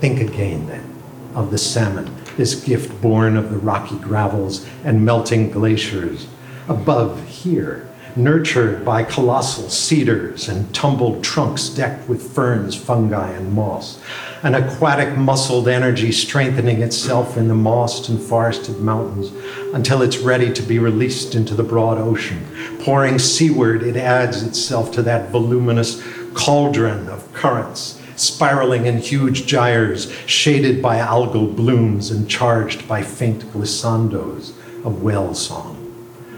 [0.00, 0.94] Think again then
[1.34, 6.26] of the salmon, this gift born of the rocky gravels and melting glaciers.
[6.68, 14.00] Above here, nurtured by colossal cedars and tumbled trunks decked with ferns, fungi, and moss.
[14.42, 19.32] An aquatic muscled energy strengthening itself in the mossed and forested mountains
[19.74, 22.44] until it's ready to be released into the broad ocean.
[22.80, 26.02] Pouring seaward, it adds itself to that voluminous
[26.34, 33.42] cauldron of currents, spiraling in huge gyres, shaded by algal blooms and charged by faint
[33.52, 34.50] glissandos
[34.84, 35.74] of whale song.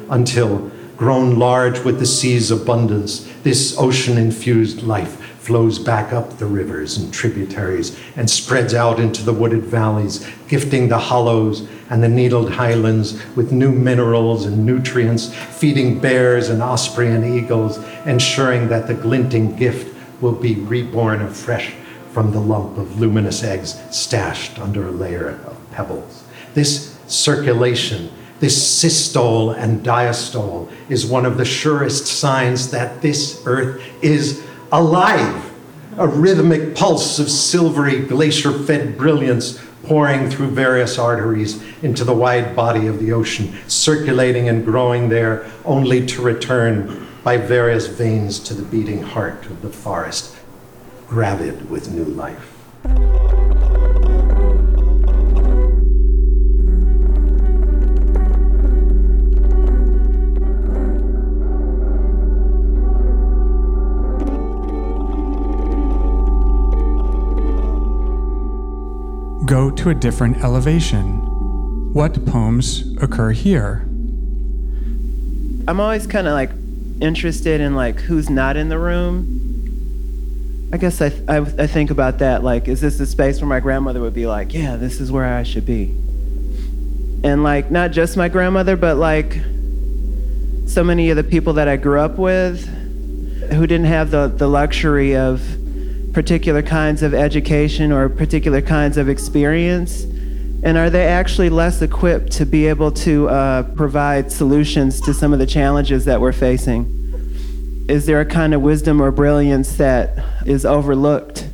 [0.09, 6.45] Until grown large with the sea's abundance, this ocean infused life flows back up the
[6.45, 12.09] rivers and tributaries and spreads out into the wooded valleys, gifting the hollows and the
[12.09, 18.87] needled highlands with new minerals and nutrients, feeding bears and osprey and eagles, ensuring that
[18.87, 21.75] the glinting gift will be reborn afresh
[22.13, 26.25] from the lump of luminous eggs stashed under a layer of pebbles.
[26.55, 28.11] This circulation
[28.41, 34.43] This systole and diastole is one of the surest signs that this earth is
[34.73, 35.53] alive.
[35.99, 42.57] A rhythmic pulse of silvery glacier fed brilliance pouring through various arteries into the wide
[42.57, 48.55] body of the ocean, circulating and growing there only to return by various veins to
[48.55, 50.37] the beating heart of the forest,
[51.07, 52.57] gravid with new life.
[69.47, 71.19] Go to a different elevation.
[71.93, 73.85] What poems occur here?
[75.67, 76.51] I'm always kind of like
[77.01, 80.69] interested in like who's not in the room.
[80.73, 83.61] I guess I, I, I think about that like, is this the space where my
[83.61, 85.95] grandmother would be like, yeah, this is where I should be?
[87.23, 89.35] And like, not just my grandmother, but like
[90.67, 92.65] so many of the people that I grew up with
[93.53, 95.43] who didn't have the, the luxury of
[96.13, 100.05] particular kinds of education or particular kinds of experience?
[100.63, 105.33] And are they actually less equipped to be able to uh, provide solutions to some
[105.33, 106.97] of the challenges that we're facing?
[107.89, 111.49] Is there a kind of wisdom or brilliance that is overlooked?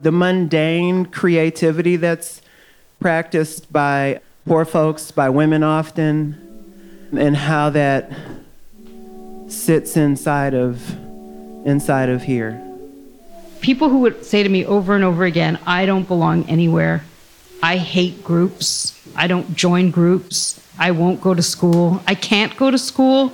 [0.00, 2.40] The mundane creativity that's
[3.00, 8.10] practiced by poor folks, by women often, and how that
[9.48, 10.90] sits inside of
[11.66, 12.62] inside of here.
[13.60, 17.04] People who would say to me over and over again, I don't belong anywhere.
[17.62, 18.94] I hate groups.
[19.16, 20.60] I don't join groups.
[20.78, 22.00] I won't go to school.
[22.06, 23.32] I can't go to school.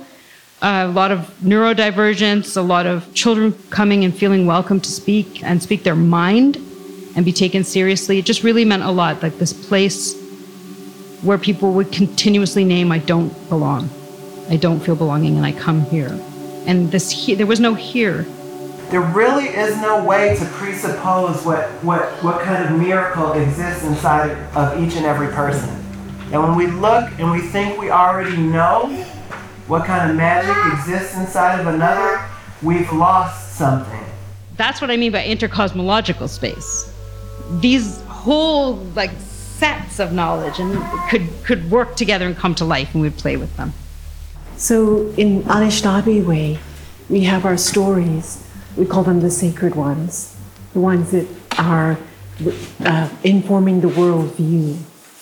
[0.61, 5.43] Uh, a lot of neurodivergence, a lot of children coming and feeling welcome to speak
[5.43, 6.57] and speak their mind
[7.15, 8.17] and be taken seriously.
[8.17, 9.21] It just really meant a lot.
[9.21, 10.19] Like this place
[11.21, 13.89] where people would continuously name, I don't belong.
[14.49, 16.19] I don't feel belonging and I come here.
[16.65, 18.25] And this he- there was no here.
[18.89, 24.31] There really is no way to presuppose what, what, what kind of miracle exists inside
[24.55, 25.69] of each and every person.
[26.31, 28.87] And when we look and we think we already know
[29.67, 32.23] what kind of magic exists inside of another,
[32.61, 34.03] we've lost something.
[34.57, 36.91] That's what I mean by intercosmological space.
[37.59, 42.93] These whole like sets of knowledge and could could work together and come to life
[42.93, 43.73] and we'd play with them.
[44.57, 46.59] So in Anishinaabe way,
[47.09, 48.41] we have our stories.
[48.77, 50.35] We call them the sacred ones,
[50.73, 51.97] the ones that are
[52.81, 54.77] uh, informing the world view,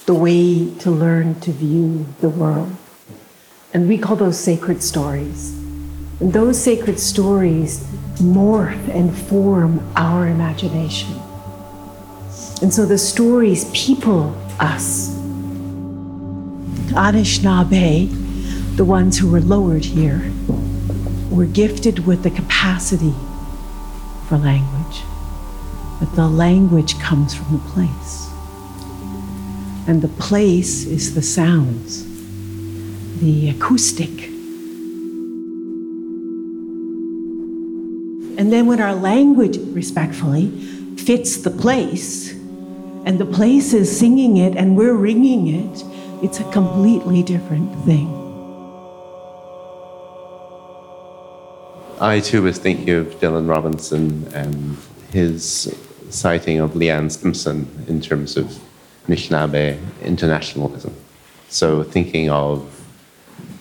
[0.05, 2.75] the way to learn to view the world.
[3.73, 5.53] And we call those sacred stories.
[6.19, 7.83] And those sacred stories
[8.17, 11.19] morph and form our imagination.
[12.61, 15.15] And so the stories people us.
[16.93, 20.31] Anishinaabe, the ones who were lowered here,
[21.29, 23.13] were gifted with the capacity
[24.27, 25.03] for language.
[25.99, 28.29] But the language comes from the place.
[29.87, 32.05] And the place is the sounds,
[33.19, 34.29] the acoustic.
[38.37, 40.49] And then when our language, respectfully,
[40.97, 42.33] fits the place,
[43.05, 45.83] and the place is singing it and we're ringing it,
[46.21, 48.22] it's a completely different thing.
[52.03, 54.77] I too was thinking of Dylan Robinson and
[55.13, 55.73] his
[56.09, 58.59] citing of Leanne Simpson in terms of
[59.07, 60.93] Anishinaabe internationalism.
[61.47, 62.69] So thinking of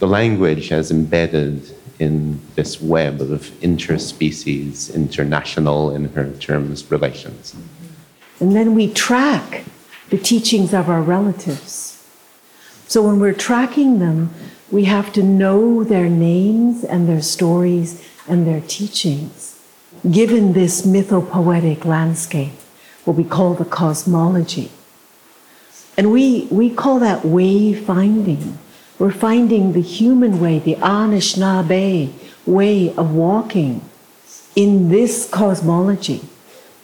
[0.00, 7.54] the language as embedded in this web of interspecies, international in her terms, relations.
[8.40, 9.62] And then we track
[10.10, 12.04] the teachings of our relatives.
[12.88, 14.34] So when we're tracking them,
[14.72, 19.60] we have to know their names and their stories and their teachings.
[20.10, 22.52] Given this mythopoetic landscape,
[23.04, 24.70] what we call the cosmology.
[25.96, 28.58] And we, we call that way finding.
[28.98, 32.12] We're finding the human way, the Anishinaabe
[32.46, 33.82] way of walking
[34.54, 36.22] in this cosmology.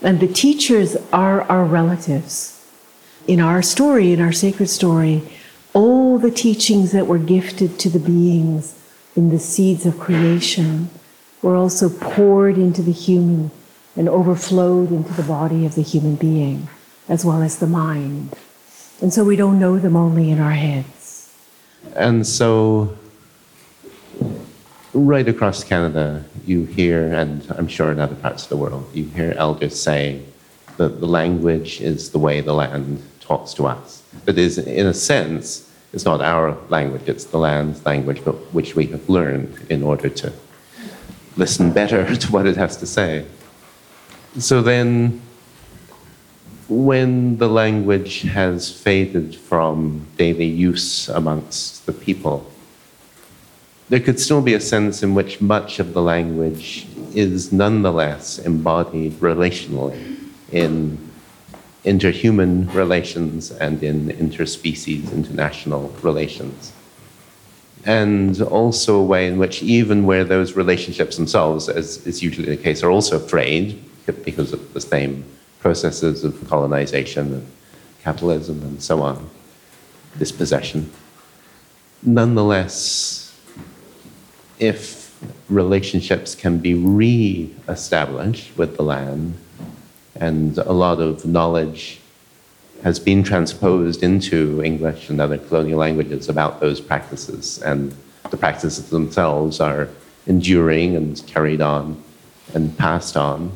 [0.02, 2.54] And the teachers are our relatives.
[3.26, 5.22] In our story, in our sacred story,
[5.74, 8.74] all the teachings that were gifted to the beings
[9.14, 10.90] in the seeds of creation
[11.42, 13.50] were also poured into the human
[13.96, 16.68] and overflowed into the body of the human being,
[17.08, 18.34] as well as the mind.
[19.00, 21.32] And so we don't know them only in our heads.
[21.94, 22.96] And so,
[24.92, 29.04] right across Canada, you hear, and I'm sure in other parts of the world, you
[29.04, 30.32] hear elders saying
[30.76, 34.02] that the language is the way the land talks to us.
[34.24, 38.76] That is, in a sense, It's not our language, it's the land's language, but which
[38.76, 40.32] we have learned in order to
[41.38, 43.24] listen better to what it has to say.
[44.38, 45.22] So then,
[46.68, 52.50] when the language has faded from daily use amongst the people,
[53.88, 59.12] there could still be a sense in which much of the language is nonetheless embodied
[59.14, 60.18] relationally
[60.52, 60.98] in
[61.84, 66.72] interhuman relations and in interspecies international relations.
[67.84, 72.62] And also a way in which, even where those relationships themselves, as is usually the
[72.62, 73.82] case, are also frayed
[74.24, 75.24] because of the same
[75.60, 77.46] processes of colonization and
[78.02, 79.28] capitalism and so on,
[80.18, 80.90] dispossession.
[82.02, 83.36] Nonetheless,
[84.58, 85.14] if
[85.48, 89.34] relationships can be re established with the land,
[90.16, 92.00] and a lot of knowledge
[92.82, 97.94] has been transposed into English and other colonial languages about those practices, and
[98.30, 99.88] the practices themselves are
[100.26, 102.02] enduring and carried on
[102.54, 103.52] and passed on,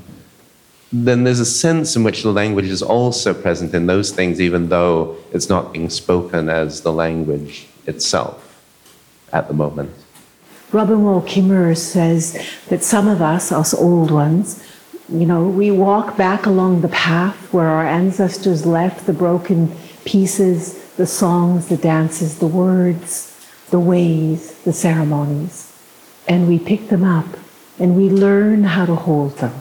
[0.93, 4.68] then there's a sense in which the language is also present in those things, even
[4.68, 8.62] though it's not being spoken as the language itself
[9.33, 9.91] at the moment.
[10.70, 14.62] Robin Wall Kimmerer says that some of us, us old ones,
[15.12, 20.94] you know, we walk back along the path where our ancestors left the broken pieces,
[20.94, 23.28] the songs, the dances, the words,
[23.70, 25.72] the ways, the ceremonies,
[26.28, 27.26] and we pick them up
[27.78, 29.60] and we learn how to hold them,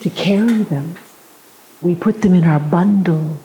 [0.00, 0.96] to carry them.
[1.82, 3.38] We put them in our bundle.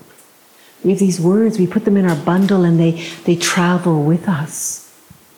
[0.84, 2.92] We have these words, we put them in our bundle and they,
[3.26, 4.94] they travel with us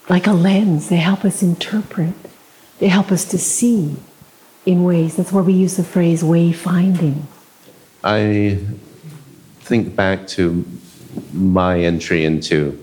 [0.09, 0.89] like a lens.
[0.89, 2.13] They help us interpret,
[2.79, 3.97] they help us to see
[4.68, 5.15] in ways.
[5.15, 7.22] That's why we use the phrase wayfinding.
[8.03, 8.59] I
[9.61, 10.65] think back to
[11.32, 12.78] my entry into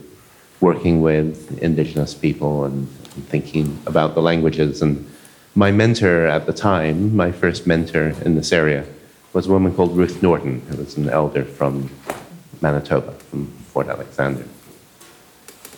[0.61, 2.89] working with indigenous people and
[3.29, 4.81] thinking about the languages.
[4.81, 5.09] And
[5.55, 8.87] my mentor at the time, my first mentor in this area,
[9.35, 11.91] was a woman called Ruth Norton, who was an elder from
[12.63, 14.47] Manitoba, from Fort Alexander.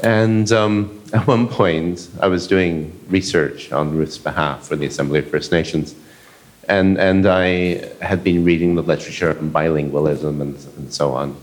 [0.03, 5.20] And um, at one point, I was doing research on Ruth's behalf for the Assembly
[5.20, 5.94] of First Nations.
[6.68, 11.36] And, and I had been reading the literature on bilingualism and, and so on.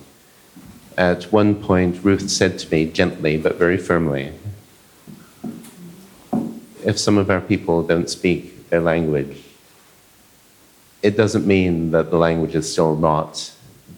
[0.97, 4.33] At one point, Ruth said to me gently but very firmly
[6.85, 9.41] if some of our people don't speak their language,
[11.01, 13.51] it doesn't mean that the language is still not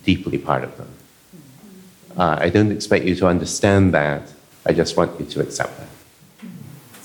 [0.03, 0.89] deeply part of them.
[2.17, 4.31] Uh, I don't expect you to understand that.
[4.65, 5.87] I just want you to accept that.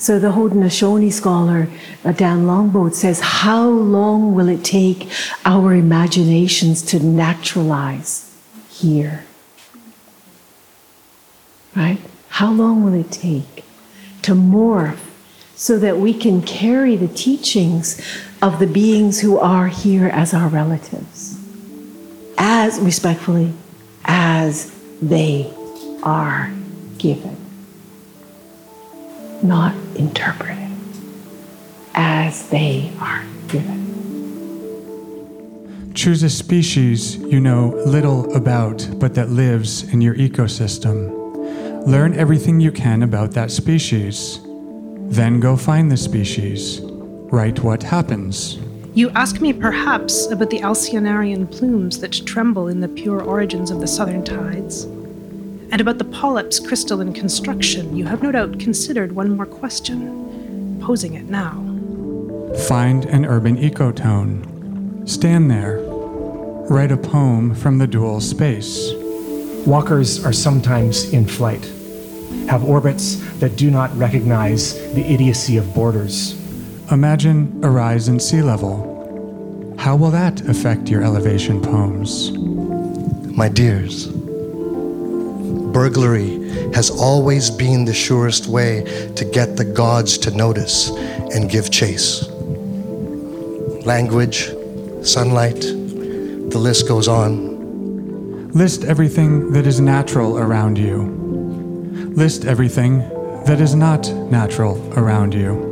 [0.01, 1.69] So the Haudenosaunee scholar
[2.07, 5.11] uh, Dan Longboat says, How long will it take
[5.45, 8.35] our imaginations to naturalize
[8.71, 9.27] here?
[11.77, 11.99] Right?
[12.31, 13.63] How long will it take
[14.23, 15.01] to morph
[15.55, 18.01] so that we can carry the teachings
[18.41, 21.39] of the beings who are here as our relatives,
[22.39, 23.53] as respectfully
[24.07, 25.53] as they
[26.03, 26.51] are
[26.97, 27.40] given?
[29.43, 30.71] Not interpreted
[31.95, 33.91] as they are given.
[35.95, 41.17] Choose a species you know little about but that lives in your ecosystem.
[41.87, 44.41] Learn everything you can about that species.
[45.09, 46.81] Then go find the species.
[47.33, 48.59] Write what happens.
[48.95, 53.81] You ask me perhaps about the Alcyonarian plumes that tremble in the pure origins of
[53.81, 54.87] the southern tides.
[55.73, 61.15] And about the polyp's crystalline construction, you have no doubt considered one more question, posing
[61.15, 61.53] it now.
[62.67, 65.09] Find an urban ecotone.
[65.09, 65.79] Stand there.
[66.69, 68.93] Write a poem from the dual space.
[69.65, 71.65] Walkers are sometimes in flight,
[72.49, 76.35] have orbits that do not recognize the idiocy of borders.
[76.91, 79.77] Imagine a rise in sea level.
[79.79, 82.33] How will that affect your elevation poems?
[83.37, 84.09] My dears,
[85.73, 86.39] burglary
[86.73, 90.91] has always been the surest way to get the gods to notice
[91.35, 92.29] and give chase.
[93.87, 94.51] Language,
[95.03, 98.51] sunlight, the list goes on.
[98.53, 101.03] List everything that is natural around you.
[102.17, 102.99] List everything
[103.47, 105.70] that is not natural around you.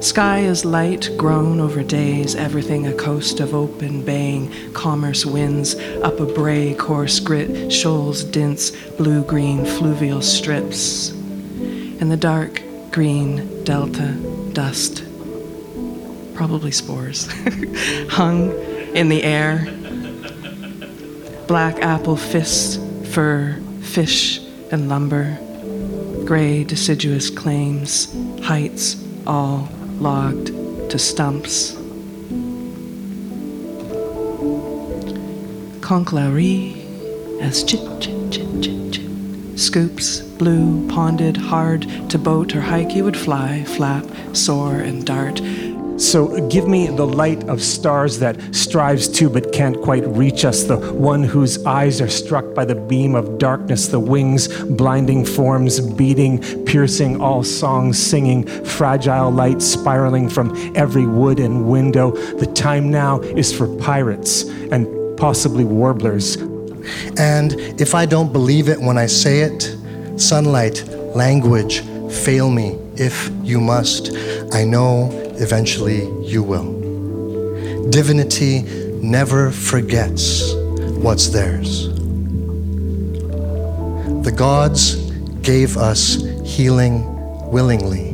[0.00, 6.20] Sky is light, grown over days, everything a coast of open baying, commerce winds, up
[6.20, 11.10] a bray, coarse grit, shoals, dints, blue green, fluvial strips.
[11.10, 14.12] And the dark green delta
[14.52, 15.02] dust,
[16.34, 17.26] probably spores,
[18.10, 18.52] hung
[18.94, 19.64] in the air.
[21.48, 22.78] Black apple fists,
[23.14, 24.40] fur, fish,
[24.70, 25.38] and lumber,
[26.26, 29.68] gray deciduous claims, heights all
[30.00, 30.46] logged
[30.90, 31.74] to stumps.
[35.80, 39.58] Conclaurie as chit chit chit chit chit.
[39.58, 45.40] Scoops, blue, ponded, hard to boat or hike, he would fly, flap, soar, and dart.
[45.98, 50.64] So give me the light of stars that strives to but can't quite reach us,
[50.64, 55.80] the one whose eyes are struck by the beam of darkness, the wings, blinding forms,
[55.80, 62.10] beating, piercing all songs, singing, fragile light spiraling from every wood and window.
[62.10, 66.36] The time now is for pirates and possibly warblers.
[67.16, 69.76] And if I don't believe it when I say it,
[70.16, 70.86] sunlight,
[71.16, 71.80] language,
[72.10, 74.14] fail me if you must.
[74.52, 77.90] I know eventually you will.
[77.90, 78.62] Divinity
[79.02, 80.52] never forgets
[80.98, 81.88] what's theirs.
[84.24, 84.96] The gods
[85.42, 87.04] gave us healing
[87.50, 88.12] willingly.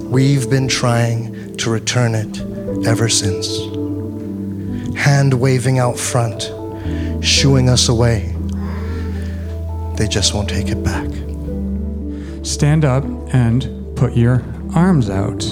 [0.00, 3.58] We've been trying to return it ever since.
[4.96, 6.52] Hand waving out front,
[7.24, 8.34] shooing us away.
[9.96, 11.10] They just won't take it back.
[12.44, 13.04] Stand up
[13.34, 14.44] and put your
[14.74, 15.42] arms out.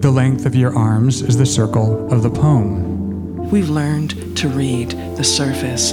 [0.00, 3.50] The length of your arms is the circle of the poem.
[3.50, 5.92] We've learned to read the surface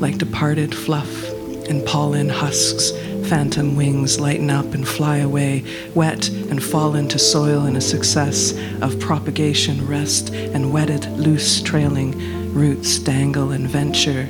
[0.00, 1.28] like departed fluff
[1.68, 2.92] and pollen husks.
[3.28, 5.62] Phantom wings lighten up and fly away,
[5.94, 12.54] wet and fall into soil in a success of propagation, rest, and wetted, loose trailing
[12.54, 14.22] roots dangle and venture.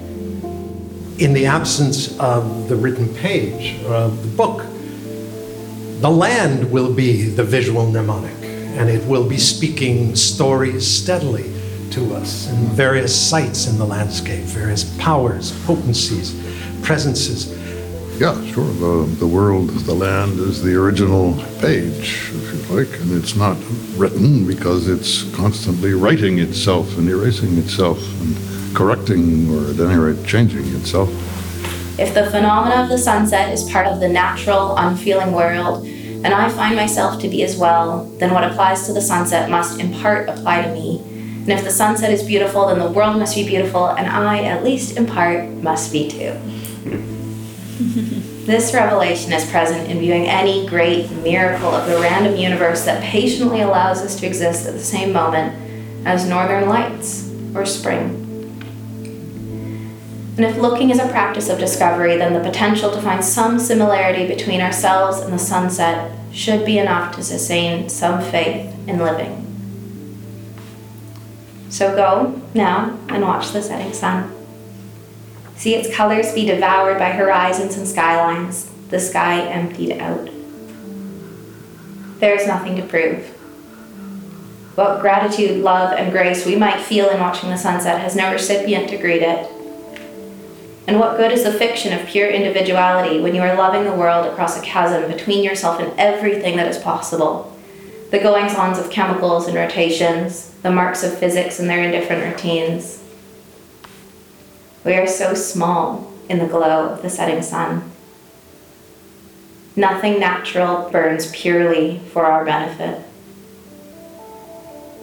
[1.22, 4.66] In the absence of the written page or of the book,
[6.00, 8.34] the land will be the visual mnemonic,
[8.76, 11.50] and it will be speaking stories steadily
[11.90, 16.34] to us in various sites in the landscape, various powers, potencies,
[16.82, 17.50] presences.
[18.20, 18.64] Yeah, sure.
[18.64, 23.56] The, the world, the land is the original page, if you like, and it's not
[23.96, 30.26] written because it's constantly writing itself and erasing itself and correcting or at any rate
[30.26, 31.08] changing itself.
[31.98, 35.86] If the phenomena of the sunset is part of the natural, unfeeling world,
[36.26, 39.78] and I find myself to be as well, then what applies to the sunset must
[39.78, 40.98] in part apply to me.
[40.98, 44.64] And if the sunset is beautiful, then the world must be beautiful, and I, at
[44.64, 46.32] least in part, must be too.
[48.44, 53.60] this revelation is present in viewing any great miracle of the random universe that patiently
[53.60, 55.54] allows us to exist at the same moment
[56.04, 58.24] as northern lights or spring.
[60.36, 64.26] And if looking is a practice of discovery, then the potential to find some similarity
[64.26, 69.42] between ourselves and the sunset should be enough to sustain some faith in living.
[71.70, 74.34] So go now and watch the setting sun.
[75.56, 80.28] See its colors be devoured by horizons and skylines, the sky emptied out.
[82.20, 83.26] There is nothing to prove.
[84.74, 88.90] What gratitude, love, and grace we might feel in watching the sunset has no recipient
[88.90, 89.50] to greet it.
[90.86, 94.26] And what good is the fiction of pure individuality when you are loving the world
[94.26, 97.52] across a chasm between yourself and everything that is possible?
[98.12, 103.02] The goings ons of chemicals and rotations, the marks of physics and their indifferent routines.
[104.84, 107.90] We are so small in the glow of the setting sun.
[109.74, 113.02] Nothing natural burns purely for our benefit.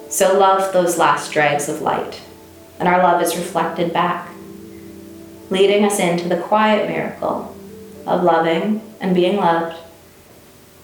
[0.09, 2.21] So love those last dregs of light,
[2.79, 4.32] and our love is reflected back
[5.49, 7.55] leading us into the quiet miracle
[8.05, 9.77] of loving and being loved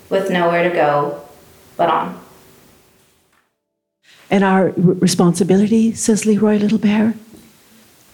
[0.09, 1.21] with nowhere to go
[1.77, 2.19] but on.
[4.29, 7.15] And our responsibility, says Leroy Little Bear,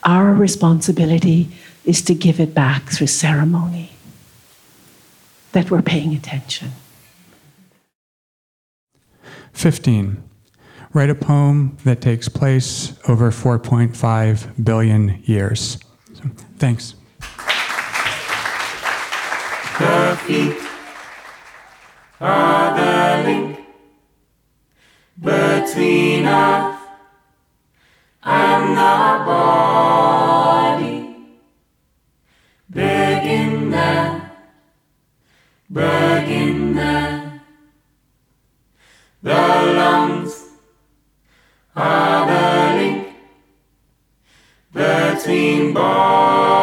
[0.04, 1.50] our responsibility
[1.84, 3.92] is to give it back through ceremony,
[5.52, 6.72] that we're paying attention.
[9.54, 10.24] 15.
[10.94, 15.78] Write a poem that takes place over 4.5 billion years.
[16.58, 16.96] Thanks.
[19.80, 20.58] The feet
[22.20, 23.60] are the link
[25.20, 26.80] between earth
[28.24, 31.16] and the body.
[32.70, 34.32] Begin there,
[35.72, 37.42] begin there.
[39.22, 39.55] The
[45.26, 46.55] between body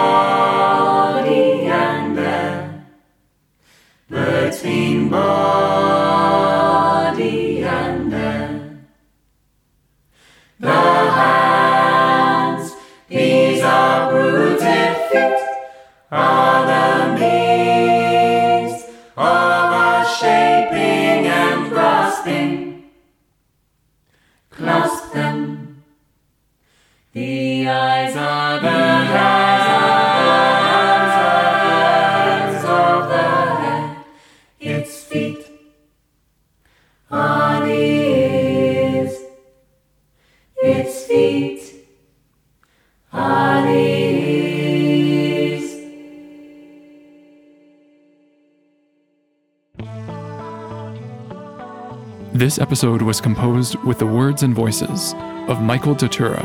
[52.53, 55.15] This episode was composed with the words and voices
[55.49, 56.45] of Michael Datura,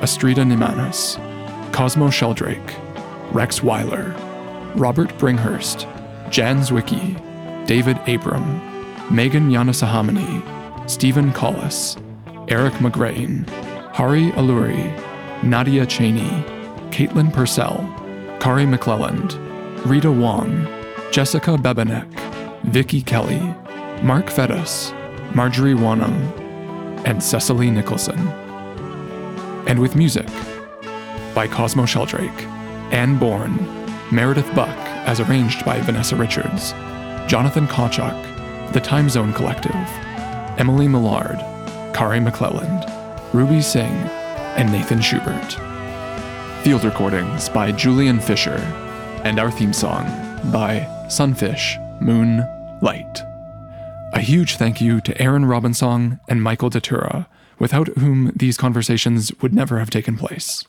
[0.00, 1.18] Astrida Neimanis,
[1.72, 2.76] Cosmo Sheldrake,
[3.32, 4.14] Rex Weiler,
[4.76, 5.88] Robert Bringhurst,
[6.30, 7.16] Jan Zwicky,
[7.66, 8.60] David Abram,
[9.12, 11.96] Megan Yanasahamani, Stephen Collis,
[12.46, 13.44] Eric Magrane,
[13.92, 16.44] Hari Alluri, Nadia Cheney,
[16.92, 17.78] Caitlin Purcell,
[18.38, 19.34] Kari McClelland,
[19.84, 20.68] Rita Wong,
[21.10, 22.06] Jessica Bebenek,
[22.66, 23.40] Vicky Kelly,
[24.04, 24.94] Mark Fettus,
[25.34, 26.16] Marjorie Wanham,
[27.06, 28.18] and Cecily Nicholson.
[29.66, 30.26] And with music
[31.34, 32.42] by Cosmo Sheldrake,
[32.92, 33.56] Anne Bourne,
[34.10, 34.76] Meredith Buck,
[35.06, 36.72] as arranged by Vanessa Richards,
[37.30, 39.74] Jonathan Kochuk, The Time Zone Collective,
[40.58, 41.38] Emily Millard,
[41.94, 42.84] Kari McClelland,
[43.32, 43.86] Ruby Singh,
[44.56, 45.56] and Nathan Schubert.
[46.64, 48.58] Field recordings by Julian Fisher,
[49.24, 50.04] and our theme song
[50.50, 52.44] by Sunfish, Moon,
[52.80, 53.29] Light.
[54.12, 59.54] A huge thank you to Aaron Robinsong and Michael Datura, without whom these conversations would
[59.54, 60.64] never have taken place.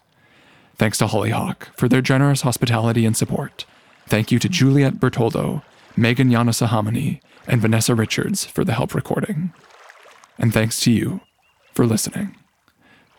[0.77, 3.65] Thanks to Hollyhock for their generous hospitality and support.
[4.07, 5.63] Thank you to Juliet Bertoldo,
[5.97, 9.53] Megan Yanasahamani, and Vanessa Richards for the help recording.
[10.37, 11.21] And thanks to you
[11.73, 12.35] for listening.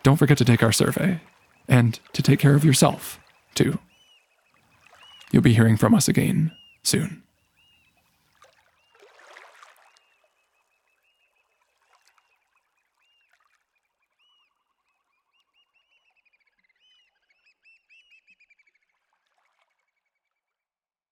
[0.02, 1.20] Don't forget to take our survey
[1.68, 3.20] and to take care of yourself,
[3.54, 3.78] too.
[5.30, 6.52] You'll be hearing from us again
[6.82, 7.22] soon.